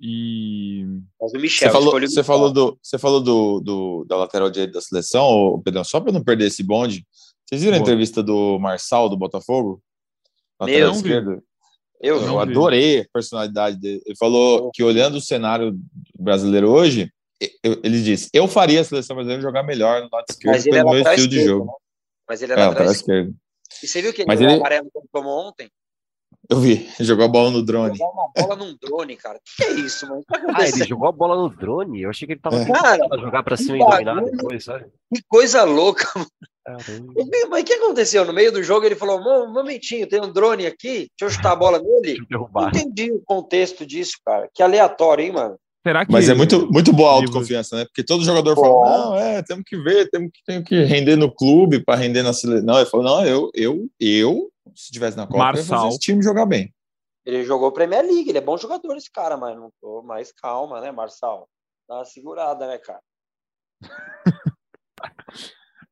[0.00, 0.84] E.
[1.20, 1.68] Mas o Michel.
[1.68, 5.84] Você falou, você falou, do, você falou do, do, da lateral direita da seleção, Pedro,
[5.84, 7.06] só para não perder esse bonde.
[7.46, 7.80] Vocês viram Boa.
[7.80, 9.80] a entrevista do Marçal, do Botafogo?
[10.60, 11.42] Lateral esquerdo?
[12.00, 14.02] Eu, eu adorei a personalidade dele.
[14.04, 15.78] Ele falou que olhando o cenário
[16.18, 17.12] brasileiro hoje,
[17.62, 21.02] ele disse: Eu faria a seleção brasileira jogar melhor no lado esquerdo pelo é meu
[21.02, 21.72] estilo de jogo.
[22.32, 23.34] Mas ele era é, atrás esquerdo.
[23.82, 24.54] E você viu que ele Mas ele...
[24.54, 25.68] amarelo que ele tomou ontem?
[26.48, 27.94] Eu vi, jogou a bola no drone.
[27.94, 29.36] Jogou uma bola num drone, cara.
[29.36, 30.24] O que é isso, mano?
[30.26, 32.00] Que ah, ele jogou a bola no drone?
[32.00, 32.64] Eu achei que ele tava é.
[32.64, 34.86] cara, jogar pra cima e dominar depois, sabe?
[35.14, 36.26] Que coisa louca, mano.
[37.50, 38.24] Mas o que aconteceu?
[38.24, 41.52] No meio do jogo ele falou: um momentinho, tem um drone aqui, deixa eu chutar
[41.52, 42.16] a bola nele.
[42.30, 44.48] Não entendi o contexto disso, cara.
[44.54, 45.58] Que aleatório, hein, mano?
[45.84, 46.12] Será que...
[46.12, 47.84] Mas é muito, muito boa a autoconfiança, né?
[47.84, 51.34] Porque todo jogador fala, não, é, temos que ver, temos que, temos que render no
[51.34, 52.64] clube para render na seleção.
[52.64, 55.62] Não, ele falou, não, eu, eu, eu, se estivesse na Copa, Marçal.
[55.62, 56.72] eu fazer esse time jogar bem.
[57.26, 60.80] Ele jogou Premier League, ele é bom jogador esse cara, mas não tô mais calma,
[60.80, 61.48] né, Marçal?
[61.88, 63.00] Dá uma segurada, né, cara?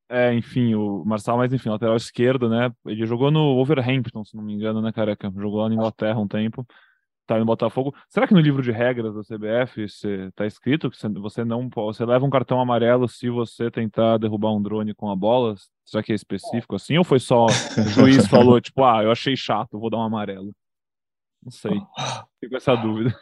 [0.09, 2.71] é, enfim, o Marçal, mas enfim, lateral esquerdo, né?
[2.87, 5.33] Ele jogou no Wolverhampton, se não me engano, né, careca?
[5.37, 6.65] Jogou lá na Inglaterra um tempo
[7.31, 7.95] tá no Botafogo.
[8.09, 12.27] Será que no livro de regras da CBF está escrito que você não você leva
[12.27, 15.55] um cartão amarelo se você tentar derrubar um drone com a bola?
[15.85, 16.99] Será que é específico assim?
[16.99, 20.53] Ou foi só o juiz falou, tipo, ah, eu achei chato, vou dar um amarelo?
[21.41, 21.81] Não sei.
[22.41, 23.17] Fico com essa dúvida.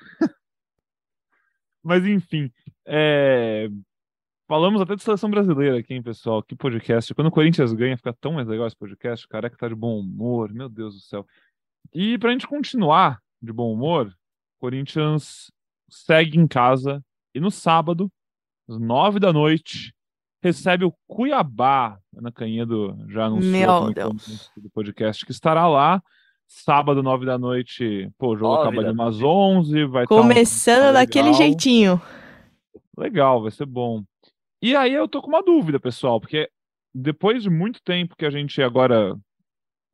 [1.84, 2.50] Mas enfim,
[2.86, 3.68] é...
[4.46, 6.42] falamos até de seleção brasileira aqui, hein, pessoal?
[6.42, 7.14] Que podcast.
[7.14, 9.26] Quando o Corinthians ganha, fica tão mais legal esse podcast.
[9.26, 11.26] O careca tá de bom humor, meu Deus do céu.
[11.92, 14.12] E pra gente continuar de bom humor,
[14.58, 15.50] Corinthians
[15.88, 17.02] segue em casa
[17.34, 18.10] e no sábado,
[18.68, 19.94] às nove da noite,
[20.42, 21.98] recebe o Cuiabá.
[22.16, 24.50] Ana Canhedo já anunciou Meu Deus.
[24.56, 26.02] do podcast que estará lá.
[26.46, 30.92] Sábado, nove da noite, pô, o jogo nove acaba de umas onze, vai Começando um...
[30.94, 32.00] daquele jeitinho.
[32.96, 34.02] Legal, vai ser bom.
[34.60, 36.48] E aí eu tô com uma dúvida, pessoal, porque
[36.94, 39.14] depois de muito tempo que a gente agora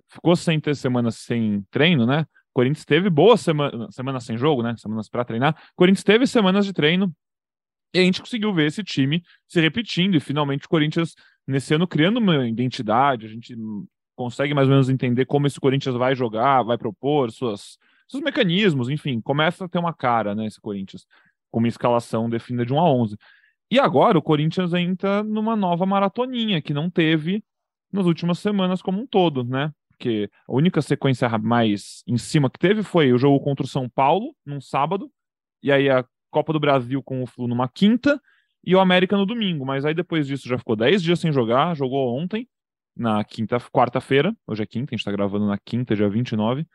[0.09, 2.25] ficou sem ter semana sem treino, né?
[2.55, 4.75] Corinthians teve boas semana, semanas sem jogo, né?
[4.79, 5.57] Semanas para treinar.
[5.75, 7.13] Corinthians teve semanas de treino
[7.93, 11.15] e a gente conseguiu ver esse time se repetindo e finalmente o Corinthians
[11.47, 13.55] nesse ano criando uma identidade, a gente
[14.17, 17.77] consegue mais ou menos entender como esse Corinthians vai jogar, vai propor suas,
[18.09, 21.07] seus mecanismos, enfim, começa a ter uma cara, né, esse Corinthians,
[21.51, 23.17] com uma escalação definida de 1 a 11.
[23.71, 27.43] E agora o Corinthians entra numa nova maratoninha que não teve
[27.93, 29.73] nas últimas semanas como um todo, né?
[29.97, 33.89] Porque a única sequência mais em cima que teve foi o jogo contra o São
[33.89, 35.11] Paulo, num sábado,
[35.63, 38.21] e aí a Copa do Brasil com o Flu numa quinta,
[38.67, 39.65] e o América no domingo.
[39.65, 42.49] Mas aí depois disso já ficou 10 dias sem jogar, jogou ontem,
[42.97, 46.67] na quinta, quarta-feira, hoje é quinta, a gente tá gravando na quinta, dia 29.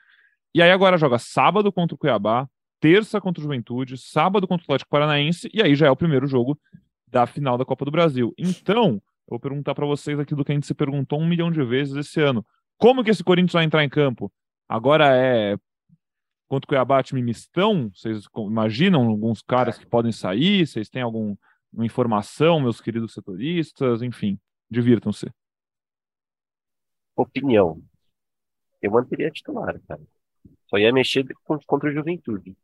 [0.54, 2.48] E aí agora joga sábado contra o Cuiabá,
[2.80, 6.28] terça contra o Juventude, sábado contra o Atlético Paranaense, e aí já é o primeiro
[6.28, 6.60] jogo
[7.08, 8.34] da final da Copa do Brasil.
[8.38, 11.64] Então, eu vou perguntar para vocês aquilo que a gente se perguntou um milhão de
[11.64, 12.46] vezes esse ano.
[12.80, 14.32] Como que esse Corinthians vai entrar em campo?
[14.68, 15.56] Agora é
[16.48, 17.92] contra o Cuiabá time mistão?
[17.94, 20.66] Vocês imaginam alguns caras que podem sair?
[20.66, 21.38] Vocês têm alguma
[21.78, 24.02] informação, meus queridos setoristas?
[24.02, 24.40] Enfim,
[24.72, 25.32] divirtam-se
[27.22, 27.82] opinião,
[28.82, 30.02] eu manteria titular, cara.
[30.68, 32.56] Só ia mexer contra o Juventude.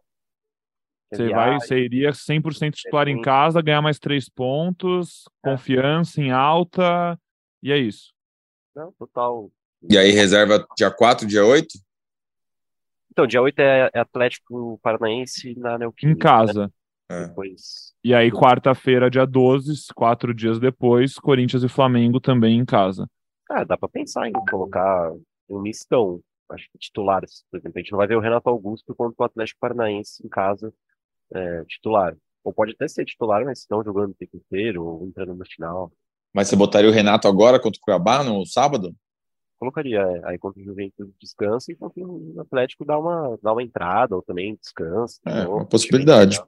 [1.11, 5.51] Você, vai, você iria 100% titular em casa, ganhar mais três pontos, é.
[5.51, 7.19] confiança em alta,
[7.61, 8.13] e é isso.
[8.75, 9.51] Não, total.
[9.89, 11.67] E aí reserva dia 4, dia 8?
[13.11, 16.17] Então, dia 8 é, Atlético Paranaense na Neoquímica.
[16.17, 16.63] Em casa.
[16.63, 16.69] Né?
[17.17, 17.27] É.
[17.27, 17.93] Depois...
[18.03, 23.07] E aí, quarta-feira, dia 12, quatro dias depois, Corinthians e Flamengo também em casa.
[23.49, 25.11] Ah, dá para pensar em colocar
[25.49, 26.19] um mistão.
[26.49, 27.77] Acho que titulares, por exemplo.
[27.77, 30.73] A gente não vai ver o Renato Augusto contra o Atlético Paranaense em casa
[31.33, 32.15] é, titular.
[32.43, 35.91] Ou pode até ser titular, mas estão jogando o tempo inteiro ou entrando no final.
[36.33, 38.95] Mas você botaria o Renato agora contra o Cuiabá no sábado?
[39.59, 39.99] Colocaria.
[39.99, 40.21] É.
[40.25, 44.21] Aí contra o Juventude descansa e contra o Atlético dá uma, dá uma entrada ou
[44.21, 45.19] também descansa.
[45.25, 46.41] É, uma possibilidade.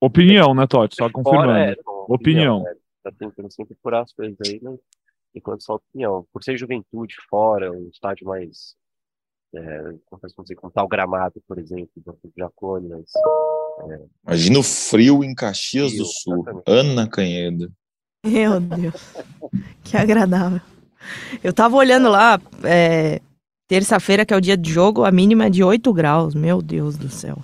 [0.00, 0.96] Opinião, né, Totti?
[0.96, 1.46] Só confirmando.
[1.46, 1.72] Fora, é,
[2.08, 2.58] opinião.
[2.58, 2.68] opinião.
[2.68, 4.78] É, tá tentando sempre furar as coisas aí, mas
[5.34, 6.26] enquanto sua opinião.
[6.32, 8.74] Por ser juventude fora, um estádio mais.
[9.54, 13.10] É, como dizer, como tal gramado, por exemplo, do Jacone, mas.
[13.90, 14.06] É...
[14.26, 16.40] Imagina o frio em Caxias frio, do Sul.
[16.40, 16.64] Exatamente.
[16.66, 17.70] Ana Canheda.
[18.24, 19.14] Meu Deus,
[19.84, 20.60] que agradável.
[21.42, 23.20] Eu tava olhando lá, é,
[23.68, 26.34] terça-feira, que é o dia de jogo, a mínima é de 8 graus.
[26.34, 27.38] Meu Deus do céu.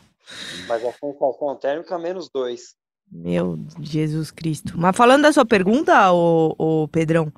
[0.69, 2.61] Mas a sensação térmica menos 2.
[3.11, 4.75] Meu Jesus Cristo.
[4.77, 7.33] Mas falando da sua pergunta, o, o Pedrão,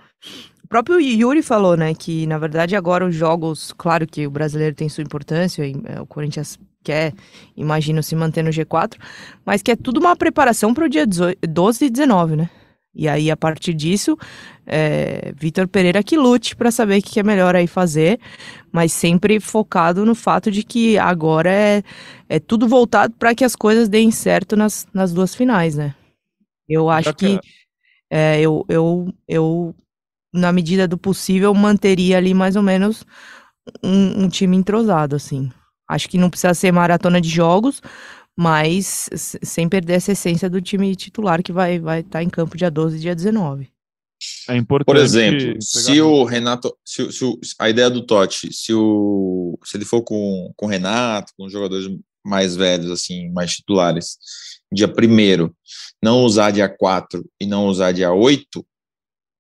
[0.62, 4.76] o próprio Yuri falou, né, que na verdade agora os jogos, claro que o brasileiro
[4.76, 7.14] tem sua importância, é, o Corinthians quer,
[7.56, 8.98] imagino, se manter no G4,
[9.46, 12.50] mas que é tudo uma preparação para o dia 12 e 19, né?
[12.94, 14.18] E aí, a partir disso,
[14.66, 18.20] é, Vitor Pereira que lute para saber o que é melhor aí fazer,
[18.70, 21.82] mas sempre focado no fato de que agora é,
[22.28, 25.94] é tudo voltado para que as coisas deem certo nas, nas duas finais, né?
[26.68, 27.40] Eu acho que
[28.10, 29.74] é, eu, eu, eu,
[30.32, 33.06] na medida do possível, manteria ali mais ou menos
[33.82, 35.50] um, um time entrosado, assim.
[35.88, 37.80] Acho que não precisa ser maratona de jogos,
[38.36, 39.08] mas
[39.42, 42.70] sem perder essa essência do time titular que vai estar vai tá em campo dia
[42.70, 43.70] 12 e dia 19.
[44.48, 44.86] É importante.
[44.86, 49.76] Por exemplo, se o Renato, se, se o, a ideia do Totti, se, o, se
[49.76, 51.88] ele for com, com o Renato, com os jogadores
[52.24, 54.16] mais velhos, assim, mais titulares,
[54.72, 55.54] dia primeiro,
[56.02, 58.64] não usar dia 4 e não usar dia 8,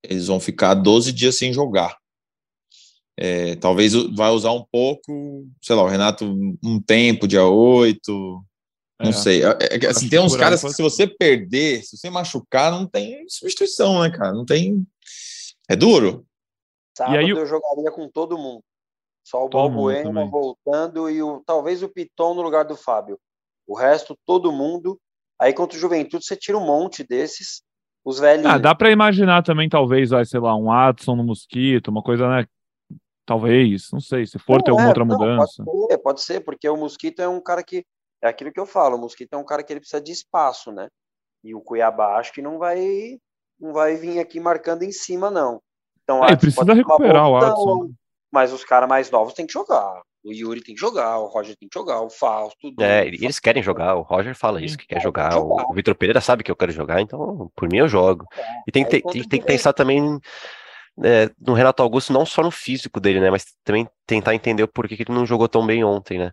[0.04, 1.96] eles vão ficar 12 dias sem jogar.
[3.16, 6.24] É, talvez vai usar um pouco, sei lá, o Renato
[6.62, 8.44] um tempo, dia 8,
[9.02, 9.12] não é.
[9.12, 9.44] sei.
[9.44, 13.24] É, é, assim, tem uns caras que se você perder, se você machucar, não tem
[13.28, 14.32] substituição, né, cara?
[14.32, 14.86] Não tem.
[15.68, 16.24] É duro.
[16.96, 18.62] Sábado e aí, eu jogaria com todo mundo.
[19.24, 23.18] Só o Balbuena voltando e o, talvez o Piton no lugar do Fábio.
[23.66, 24.98] O resto, todo mundo.
[25.40, 27.62] Aí contra o Juventude, você tira um monte desses.
[28.04, 28.46] Os velhos.
[28.46, 32.28] Ah, dá para imaginar também, talvez, vai, sei lá, um Adson no Mosquito, uma coisa,
[32.28, 32.46] né?
[33.24, 35.64] Talvez, não sei, se for não, ter alguma é, outra não, mudança.
[35.64, 37.84] Pode ser, pode ser, porque o Mosquito é um cara que
[38.22, 40.70] é aquilo que eu falo, o Mosquito é um cara que ele precisa de espaço,
[40.70, 40.88] né?
[41.42, 43.18] E o Cuiabá acho que não vai
[43.58, 45.60] não vai vir aqui marcando em cima, não.
[46.02, 47.90] Então, é, precisa recuperar o Adson.
[48.30, 50.02] Mas os caras mais novos têm que jogar.
[50.24, 52.72] O Yuri tem que jogar, o Roger tem que jogar, o Fausto.
[52.80, 55.32] É, eles querem jogar, o Roger fala isso, que quer jogar.
[55.32, 55.64] jogar.
[55.68, 58.26] O, Vitor Pereira sabe que eu quero jogar, então por mim eu jogo.
[58.36, 60.20] É, e tem, tem, tem que pensar também
[61.04, 63.30] é, no Renato Augusto, não só no físico dele, né?
[63.30, 66.32] Mas também tentar entender o porquê que ele não jogou tão bem ontem, né?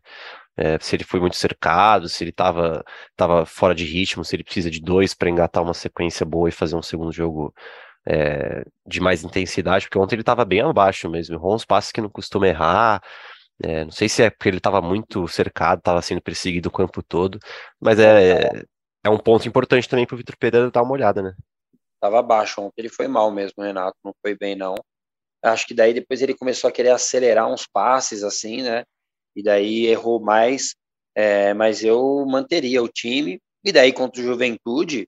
[0.60, 2.84] é, se ele foi muito cercado, se ele estava
[3.16, 6.52] tava fora de ritmo, se ele precisa de dois para engatar uma sequência boa e
[6.52, 7.54] fazer um segundo jogo
[8.06, 12.02] é, de mais intensidade, porque ontem ele estava bem abaixo mesmo, errou uns passes que
[12.02, 13.02] não costuma errar,
[13.64, 17.02] é, não sei se é porque ele estava muito cercado, estava sendo perseguido o campo
[17.04, 17.40] todo,
[17.80, 18.50] mas é,
[19.04, 21.34] é um ponto importante também para o Vitor Pereira dar uma olhada, né?
[22.00, 24.76] Tava baixo ontem, ele foi mal mesmo, Renato, não foi bem não.
[25.44, 28.84] Acho que daí depois ele começou a querer acelerar uns passes assim, né?
[29.36, 30.76] E daí errou mais,
[31.16, 33.40] é, mas eu manteria o time.
[33.64, 35.08] E daí contra o Juventude,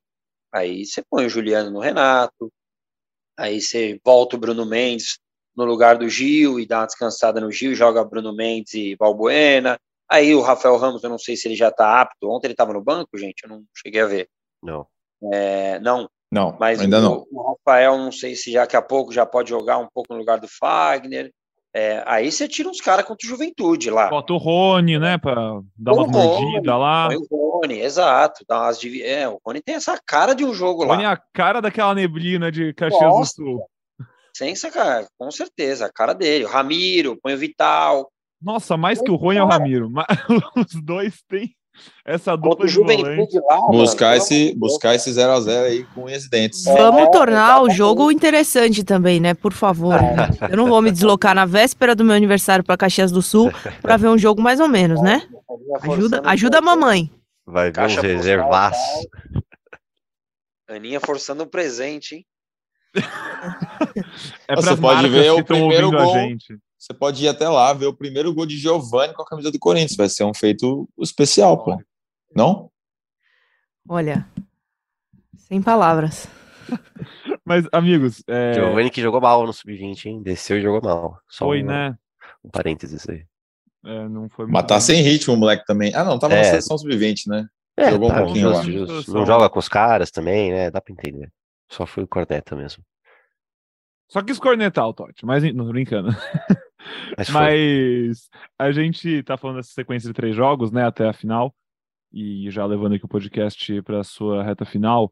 [0.54, 2.52] aí você põe o Juliano no Renato,
[3.38, 5.18] aí você volta o Bruno Mendes
[5.56, 9.80] no lugar do Gil e dá uma descansada no Gil, joga Bruno Mendes e Balbuena.
[10.10, 12.30] Aí o Rafael Ramos, eu não sei se ele já está apto.
[12.30, 14.30] Ontem ele estava no banco, gente, eu não cheguei a ver.
[14.62, 14.86] Não.
[15.32, 16.10] É, não.
[16.32, 17.28] Não, mas ainda o, não.
[17.30, 20.40] O Rafael, não sei se daqui a pouco já pode jogar um pouco no lugar
[20.40, 21.32] do Fagner.
[21.74, 24.10] É, aí você tira uns caras contra o Juventude lá.
[24.10, 27.08] Bota o Rony, né, para dar uma mordida lá.
[27.08, 28.44] Põe o Rony, exato.
[28.48, 30.96] Dá umas, é, o Rony tem essa cara de um jogo o lá.
[30.96, 33.66] Rony é a cara daquela neblina de Caxias Nossa, do Sul.
[34.36, 36.46] Sem sacar, com certeza, a cara dele.
[36.46, 38.10] O Ramiro, põe o Vital.
[38.42, 39.90] Nossa, mais que o Rony é o Ramiro.
[40.56, 41.54] Os dois têm
[42.06, 43.40] essa dupla de volante.
[43.40, 46.64] Lá, buscar mano, esse buscar esse 0 a 0 aí com os dentes.
[46.64, 49.34] Vamos é, tornar o jogo interessante também, né?
[49.34, 49.96] Por favor.
[49.96, 50.52] É.
[50.52, 53.52] Eu não vou me deslocar na véspera do meu aniversário para Caxias do Sul
[53.82, 55.28] para ver um jogo mais ou menos, né?
[55.82, 57.12] Ajuda, ajuda a mamãe.
[57.46, 59.08] Vai ver uns reservaços.
[60.68, 62.26] Aninha forçando o presente, hein?
[64.48, 66.16] é Você pode ver o primeiro gol.
[66.82, 69.60] Você pode ir até lá ver o primeiro gol de Giovani com a camisa do
[69.60, 69.96] Corinthians.
[69.96, 71.80] Vai ser um feito especial, pô.
[72.36, 72.72] Não?
[73.88, 74.28] Olha,
[75.38, 76.28] sem palavras.
[77.46, 78.24] Mas, amigos.
[78.28, 78.56] É...
[78.56, 80.24] Giovani que jogou mal no sub-20, hein?
[80.24, 81.20] Desceu e jogou mal.
[81.30, 81.96] Só foi, um, né?
[82.44, 83.26] Um parênteses aí.
[83.86, 85.94] É, não foi Mas tá sem ritmo o moleque também.
[85.94, 86.38] Ah, não, tava é.
[86.38, 87.48] na seleção sub-20, né?
[87.78, 88.64] É, jogou tá, um pouquinho lá.
[89.08, 90.72] Não joga com os caras também, né?
[90.72, 91.32] Dá pra entender.
[91.70, 92.84] Só foi o corneta mesmo.
[94.08, 96.10] Só quis cornetar o Totti, mas não tô brincando.
[97.18, 101.54] Mas, mas, a gente tá falando dessa sequência de três jogos, né, até a final,
[102.12, 105.12] e já levando aqui o podcast para sua reta final.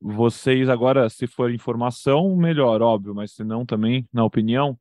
[0.00, 4.78] Vocês agora, se for informação, melhor, óbvio, mas se não também, na opinião,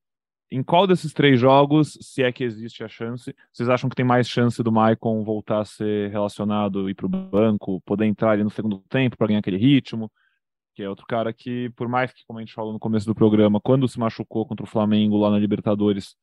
[0.49, 4.05] em qual desses três jogos, se é que existe a chance, vocês acham que tem
[4.05, 8.43] mais chance do Maicon voltar a ser relacionado, ir para o banco, poder entrar ali
[8.43, 10.09] no segundo tempo para ganhar aquele ritmo?
[10.77, 13.15] que é outro cara que, por mais que, como a gente falou no começo do
[13.15, 16.15] programa, quando se machucou contra o Flamengo lá na Libertadores,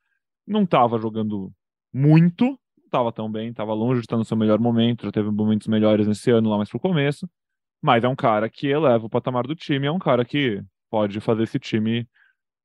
[0.46, 1.52] não estava jogando
[1.92, 5.30] muito, não estava tão bem, estava longe de estar no seu melhor momento, já teve
[5.30, 7.28] momentos melhores nesse ano lá mais pro começo,
[7.82, 11.20] mas é um cara que eleva o patamar do time, é um cara que pode
[11.20, 12.08] fazer esse time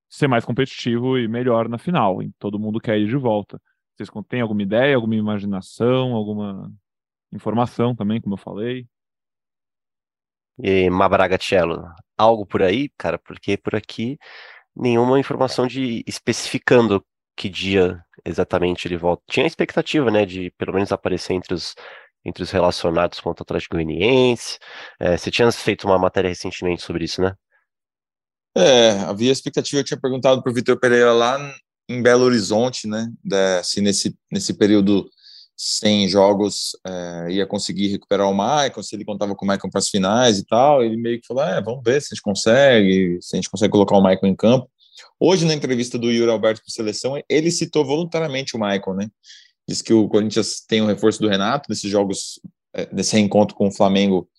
[0.09, 3.61] ser mais competitivo e melhor na final, e todo mundo quer ir de volta.
[3.95, 6.71] Vocês têm alguma ideia, alguma imaginação, alguma
[7.31, 8.87] informação também, como eu falei?
[10.57, 11.85] E Mabragacello,
[12.17, 14.17] algo por aí, cara, porque por aqui
[14.75, 17.05] nenhuma informação de especificando
[17.39, 19.23] que dia exatamente ele volta.
[19.29, 21.73] Tinha a expectativa, né, de pelo menos aparecer entre os,
[22.25, 24.59] entre os relacionados com o Atlético Goianiense.
[24.99, 27.33] É, você tinha feito uma matéria recentemente sobre isso, né?
[28.57, 31.39] É, havia expectativa, eu tinha perguntado para o Vitor Pereira lá
[31.87, 33.07] em Belo Horizonte, né,
[33.63, 35.09] se nesse, nesse período
[35.55, 39.79] sem jogos é, ia conseguir recuperar o Maicon, se ele contava com o Maicon para
[39.79, 40.83] as finais e tal.
[40.83, 43.71] Ele meio que falou: é, vamos ver se a gente consegue, se a gente consegue
[43.71, 44.69] colocar o Maicon em campo.
[45.19, 49.09] Hoje, na entrevista do Yuri Alberto para seleção, ele citou voluntariamente o Maicon, né?
[49.67, 52.39] Diz que o Corinthians tem o um reforço do Renato nesses jogos,
[52.73, 54.29] é, nesse reencontro com o Flamengo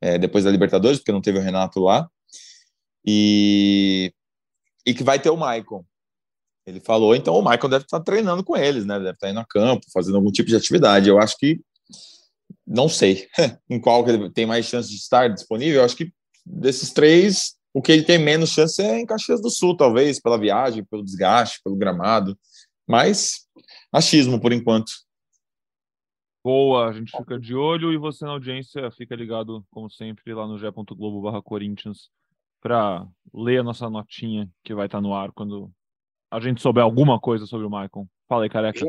[0.00, 2.08] é, depois da Libertadores, porque não teve o Renato lá.
[3.06, 4.12] E,
[4.86, 5.84] e que vai ter o Maicon.
[6.66, 8.98] Ele falou, então o Michael deve estar treinando com eles, né?
[8.98, 11.08] Deve estar indo a campo, fazendo algum tipo de atividade.
[11.08, 11.60] Eu acho que
[12.66, 13.28] não sei
[13.68, 15.80] em qual ele tem mais chance de estar disponível.
[15.80, 16.12] Eu acho que
[16.44, 20.38] desses três, o que ele tem menos chance é em Caxias do Sul, talvez, pela
[20.38, 22.38] viagem, pelo desgaste, pelo gramado.
[22.86, 23.48] Mas
[23.92, 24.92] achismo por enquanto.
[26.44, 30.46] Boa, a gente fica de olho e você na audiência fica ligado, como sempre, lá
[30.46, 32.10] no g.globo Corinthians
[32.60, 35.70] para ler a nossa notinha que vai estar no ar quando
[36.30, 38.06] a gente souber alguma coisa sobre o Maicon.
[38.28, 38.80] Fala aí, careca.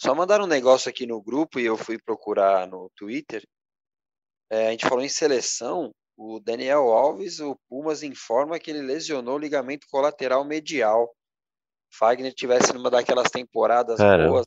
[0.00, 3.46] Só mandaram um negócio aqui no grupo e eu fui procurar no Twitter.
[4.50, 5.92] É, a gente falou em seleção.
[6.16, 11.10] O Daniel Alves, o Pumas informa que ele lesionou o ligamento colateral medial.
[11.92, 14.28] Fagner tivesse numa daquelas temporadas Cara.
[14.28, 14.46] boas.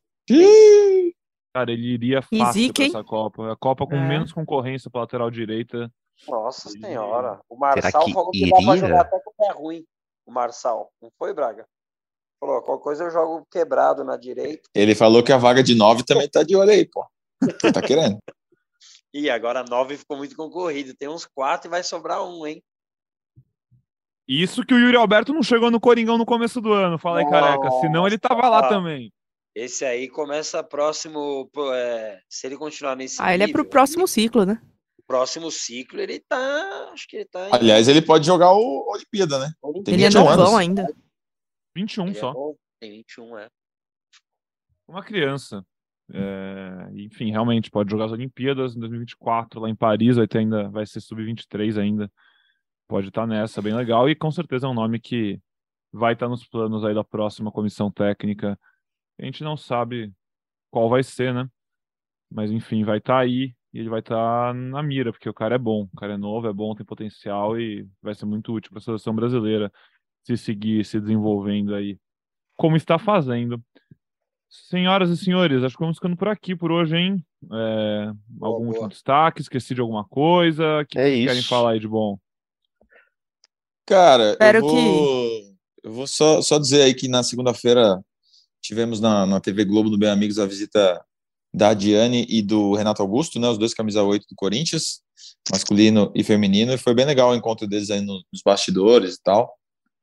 [1.54, 3.52] Cara, ele iria fácil para essa Copa.
[3.52, 4.08] A Copa com é.
[4.08, 5.92] menos concorrência para lateral direita.
[6.28, 7.40] Nossa senhora.
[7.50, 8.66] O Marçal falou que iria?
[8.66, 9.86] vai jogar até com o pé ruim.
[10.26, 10.92] O Marçal.
[11.02, 11.66] Não foi, Braga?
[12.40, 14.70] Falou, qualquer coisa eu jogo quebrado na direita.
[14.76, 17.06] Ele falou que a vaga de nove também tá de olho aí, pô.
[17.42, 18.18] Você tá querendo?
[19.14, 20.96] e agora nove ficou muito concorrido.
[20.96, 22.64] Tem uns quatro e vai sobrar um, hein?
[24.28, 27.30] Isso que o Yuri Alberto não chegou no Coringão no começo do ano, fala aí,
[27.30, 27.72] careca.
[27.80, 29.12] Senão ele tava lá também.
[29.56, 31.50] Esse aí começa próximo.
[31.74, 33.22] É, se ele continuar nesse.
[33.22, 34.62] Ah, ele é pro próximo ciclo, né?
[35.08, 36.90] próximo ciclo ele tá.
[36.92, 37.50] Acho que ele tá.
[37.52, 39.52] Aliás, ele pode jogar o Olimpíada, né?
[39.86, 40.86] Tem ele é novão ainda.
[41.76, 42.32] 21 ele é só.
[42.32, 43.48] É Tem 21, é.
[44.88, 45.66] Uma criança.
[46.14, 50.70] É, enfim, realmente pode jogar as Olimpíadas em 2024 lá em Paris, vai ter ainda,
[50.70, 52.12] vai ser sub-23 ainda.
[52.88, 54.10] Pode estar tá nessa, bem legal.
[54.10, 55.40] E com certeza é um nome que
[55.92, 58.58] vai estar tá nos planos aí da próxima comissão técnica.
[59.20, 60.14] A gente não sabe
[60.72, 61.50] qual vai ser, né?
[62.32, 65.56] Mas enfim, vai estar tá aí e ele vai estar na mira, porque o cara
[65.56, 68.72] é bom, o cara é novo, é bom, tem potencial e vai ser muito útil
[68.72, 69.72] para a seleção brasileira
[70.24, 71.98] se seguir se desenvolvendo aí,
[72.56, 73.64] como está fazendo.
[74.50, 77.26] Senhoras e senhores, acho que vamos ficando por aqui por hoje, hein?
[77.52, 78.68] É, boa, algum boa.
[78.68, 79.42] último destaque?
[79.42, 80.82] Esqueci de alguma coisa?
[80.82, 82.18] O que, é que querem falar aí de bom?
[83.86, 85.56] Cara, Espero eu vou, que...
[85.84, 88.02] eu vou só, só dizer aí que na segunda-feira
[88.62, 91.02] tivemos na, na TV Globo do Bem Amigos a visita
[91.54, 95.02] da Diane e do Renato Augusto, né, os dois camisa 8 do Corinthians,
[95.52, 99.58] masculino e feminino, e foi bem legal o encontro deles aí nos bastidores e tal.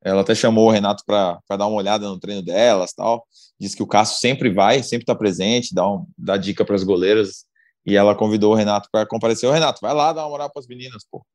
[0.05, 3.25] Ela até chamou o Renato para dar uma olhada no treino delas tal.
[3.59, 6.83] Diz que o Cássio sempre vai, sempre está presente, dá, um, dá dica para as
[6.83, 7.45] goleiras.
[7.83, 9.49] E ela convidou o Renato para comparecer.
[9.49, 11.25] O Renato, vai lá dar uma moral para as meninas, pô.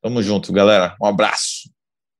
[0.00, 0.96] Tamo junto, galera.
[1.02, 1.70] Um abraço.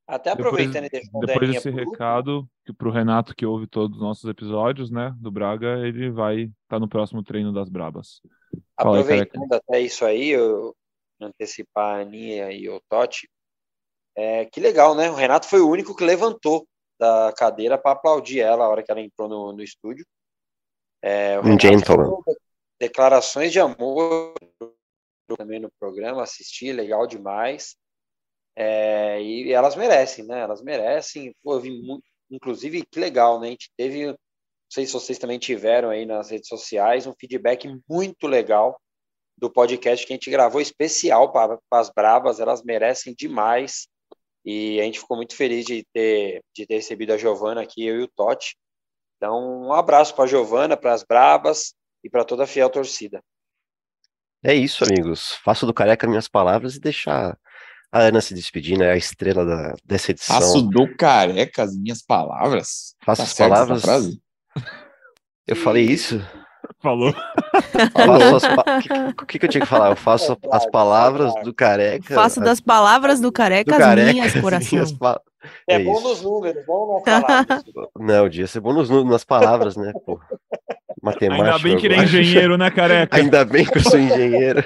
[0.06, 4.02] Até aproveitando depois, e depois desse recado que para o Renato que ouve todos os
[4.02, 8.20] nossos episódios, né, do Braga, ele vai estar tá no próximo treino das Brabas.
[8.76, 10.74] Aproveitando aí, até isso aí, eu
[11.20, 13.28] antecipar a Aninha e o Totti,
[14.18, 15.08] é, que legal, né?
[15.08, 16.66] O Renato foi o único que levantou
[16.98, 20.04] da cadeira para aplaudir ela a hora que ela entrou no, no estúdio.
[21.00, 22.10] É, um gentleman.
[22.80, 24.34] Declarações de amor
[25.36, 27.76] também no programa, assisti, legal demais.
[28.56, 30.40] É, e elas merecem, né?
[30.40, 31.32] Elas merecem.
[31.44, 33.46] Pô, eu vi muito, inclusive, que legal, né?
[33.46, 34.16] A gente teve, não
[34.68, 38.80] sei se vocês também tiveram aí nas redes sociais, um feedback muito legal
[39.36, 42.40] do podcast que a gente gravou especial para as Brabas.
[42.40, 43.86] Elas merecem demais.
[44.50, 48.00] E a gente ficou muito feliz de ter, de ter recebido a Giovana aqui, eu
[48.00, 48.56] e o Totti.
[49.14, 53.22] Então, um abraço para a Giovana, para as Brabas e para toda a fiel torcida.
[54.42, 55.32] É isso, amigos.
[55.44, 57.36] Faço do careca minhas palavras e deixar
[57.92, 58.90] a Ana se despedir, né?
[58.90, 60.36] A estrela da, dessa edição.
[60.36, 62.94] Faço do careca as minhas palavras.
[63.04, 63.82] Faço tá as palavras.
[65.46, 66.22] Eu falei isso?
[66.80, 67.14] Falou.
[69.20, 69.90] O que, que, eu tinha que falar?
[69.90, 72.14] Eu faço as palavras do careca.
[72.14, 74.96] Faço das palavras do careca, do careca as minhas, coração.
[74.98, 75.20] Pa...
[75.68, 77.64] É, é bom nos números, bom nas palavras.
[77.98, 80.20] Não, dia ser bom nos, nas palavras, né, pô?
[81.02, 81.46] Matemática.
[81.46, 83.16] Ainda bem que ele é engenheiro, né, careca?
[83.16, 84.64] Ainda bem que eu sou engenheiro.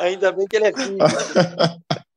[0.00, 0.98] Ainda bem que ele é filho.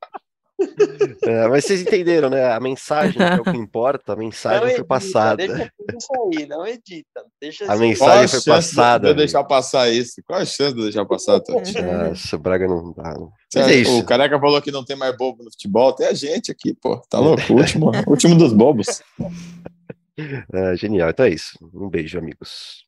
[1.22, 2.52] É, mas vocês entenderam, né?
[2.52, 5.36] A mensagem é o que importa, a mensagem edita, foi passada.
[5.36, 7.24] Deixa isso aí, não edita.
[7.40, 7.80] Deixa a assim.
[7.80, 9.04] mensagem foi passada.
[9.04, 10.22] De eu deixar passar isso?
[10.24, 11.80] Qual a chance de eu deixar passar, Tati?
[11.82, 13.14] Nossa, o Braga não dá.
[13.54, 13.98] Mas é isso.
[13.98, 17.02] O Careca falou que não tem mais bobo no futebol, tem a gente aqui, pô.
[17.10, 17.42] Tá louco?
[17.52, 19.02] O último, último dos bobos.
[20.50, 21.58] É, genial, então é isso.
[21.74, 22.85] Um beijo, amigos.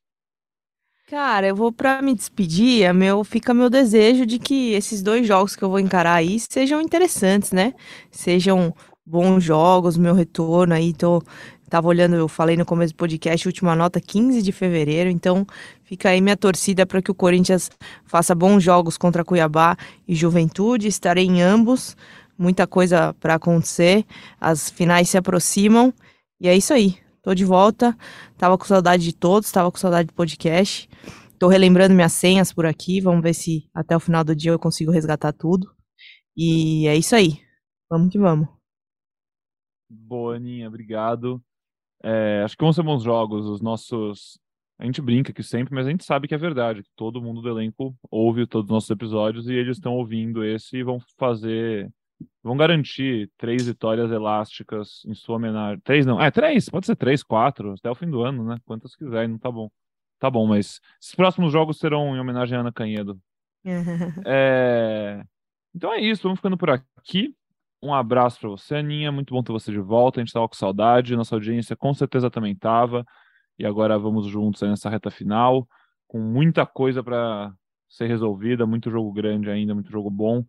[1.09, 5.27] Cara, eu vou para me despedir, é meu, fica meu desejo de que esses dois
[5.27, 7.73] jogos que eu vou encarar aí sejam interessantes, né?
[8.11, 8.75] Sejam
[9.07, 11.23] bons jogos, meu retorno aí, tô
[11.71, 15.47] tava olhando, eu falei no começo do podcast, última nota 15 de fevereiro, então
[15.83, 17.71] fica aí minha torcida para que o Corinthians
[18.05, 21.97] faça bons jogos contra Cuiabá e Juventude, estarei em ambos,
[22.39, 24.05] muita coisa para acontecer,
[24.39, 25.93] as finais se aproximam
[26.39, 27.08] e é isso aí.
[27.29, 27.95] Tô de volta.
[28.39, 30.89] Tava com saudade de todos, tava com saudade do podcast.
[31.39, 33.03] Tô relembrando minhas senhas por aqui.
[33.03, 35.71] Vamos ver se até o final do dia eu consigo resgatar tudo.
[36.35, 37.39] E é isso aí.
[37.91, 38.49] Vamos que vamos.
[39.91, 41.39] Boa, Aninha, obrigado.
[42.03, 43.45] É, acho que vão ser bons jogos.
[43.45, 44.41] Os nossos.
[44.79, 46.83] A gente brinca aqui sempre, mas a gente sabe que é verdade.
[46.97, 50.83] Todo mundo do elenco ouve todos os nossos episódios e eles estão ouvindo esse e
[50.83, 51.93] vão fazer
[52.43, 55.81] vão garantir três vitórias elásticas em sua homenagem.
[55.81, 58.59] Três não, é três, pode ser três, quatro, até o fim do ano, né?
[58.65, 59.71] Quantas quiserem, não tá bom.
[60.19, 63.21] Tá bom, mas esses próximos jogos serão em homenagem a Ana Canhedo.
[64.27, 65.23] é...
[65.75, 67.35] Então é isso, vamos ficando por aqui.
[67.81, 69.13] Um abraço para você, Aninha.
[69.13, 70.19] Muito bom ter você de volta.
[70.19, 73.07] A gente estava com saudade, nossa audiência com certeza também estava.
[73.59, 75.69] E agora vamos juntos nessa reta final,
[76.07, 77.53] com muita coisa para
[77.89, 80.45] ser resolvida, muito jogo grande ainda, muito jogo bom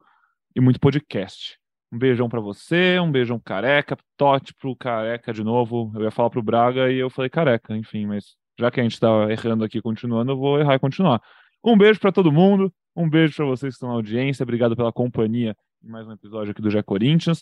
[0.55, 1.58] e muito podcast.
[1.91, 5.91] Um beijão para você, um beijão careca, Tote pro careca de novo.
[5.95, 8.99] Eu ia falar pro Braga e eu falei careca, enfim, mas já que a gente
[8.99, 11.21] tá errando aqui continuando, eu vou errar e continuar.
[11.63, 14.91] Um beijo para todo mundo, um beijo para vocês que estão na audiência, obrigado pela
[14.91, 17.41] companhia em mais um episódio aqui do Gé Corinthians.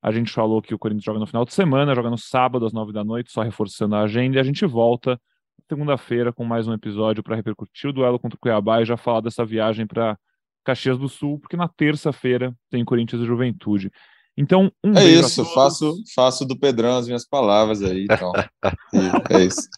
[0.00, 2.72] A gente falou que o Corinthians joga no final de semana, joga no sábado às
[2.72, 5.20] nove da noite, só reforçando a agenda, e a gente volta
[5.68, 9.20] segunda-feira com mais um episódio para repercutir o duelo contra o Cuiabá e já falar
[9.20, 10.18] dessa viagem para
[10.64, 13.90] Caxias do Sul, porque na terça-feira tem Corinthians e Juventude.
[14.36, 18.32] Então, um é isso, faço, faço do Pedrão as minhas palavras aí, então.
[19.30, 19.68] é isso.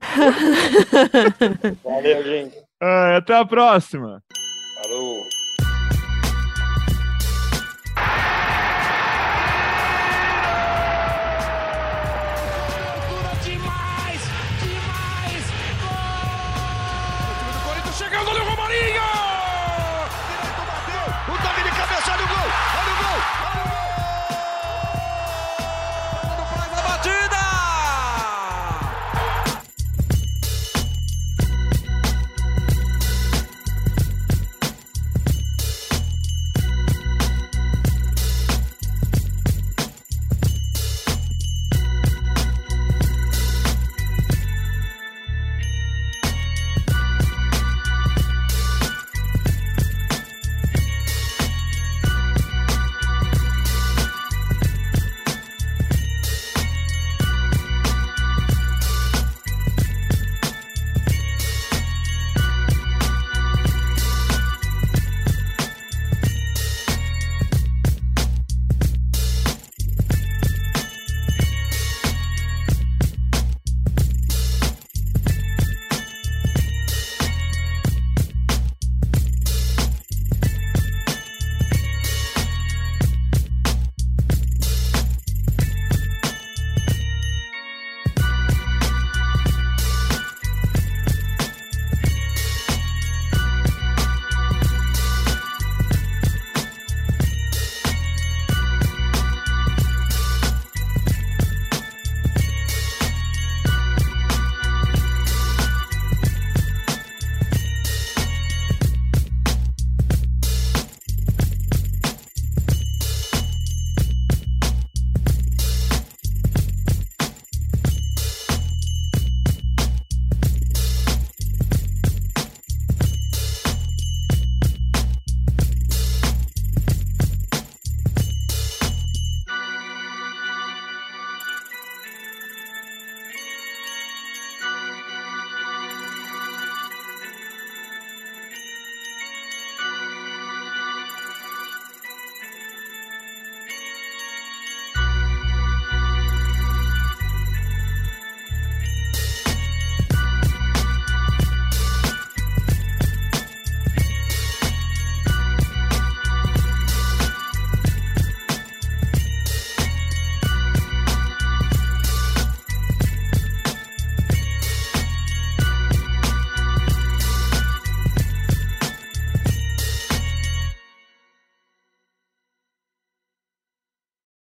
[1.84, 2.56] Valeu, gente.
[2.80, 4.22] até a próxima.
[4.82, 5.41] Falou.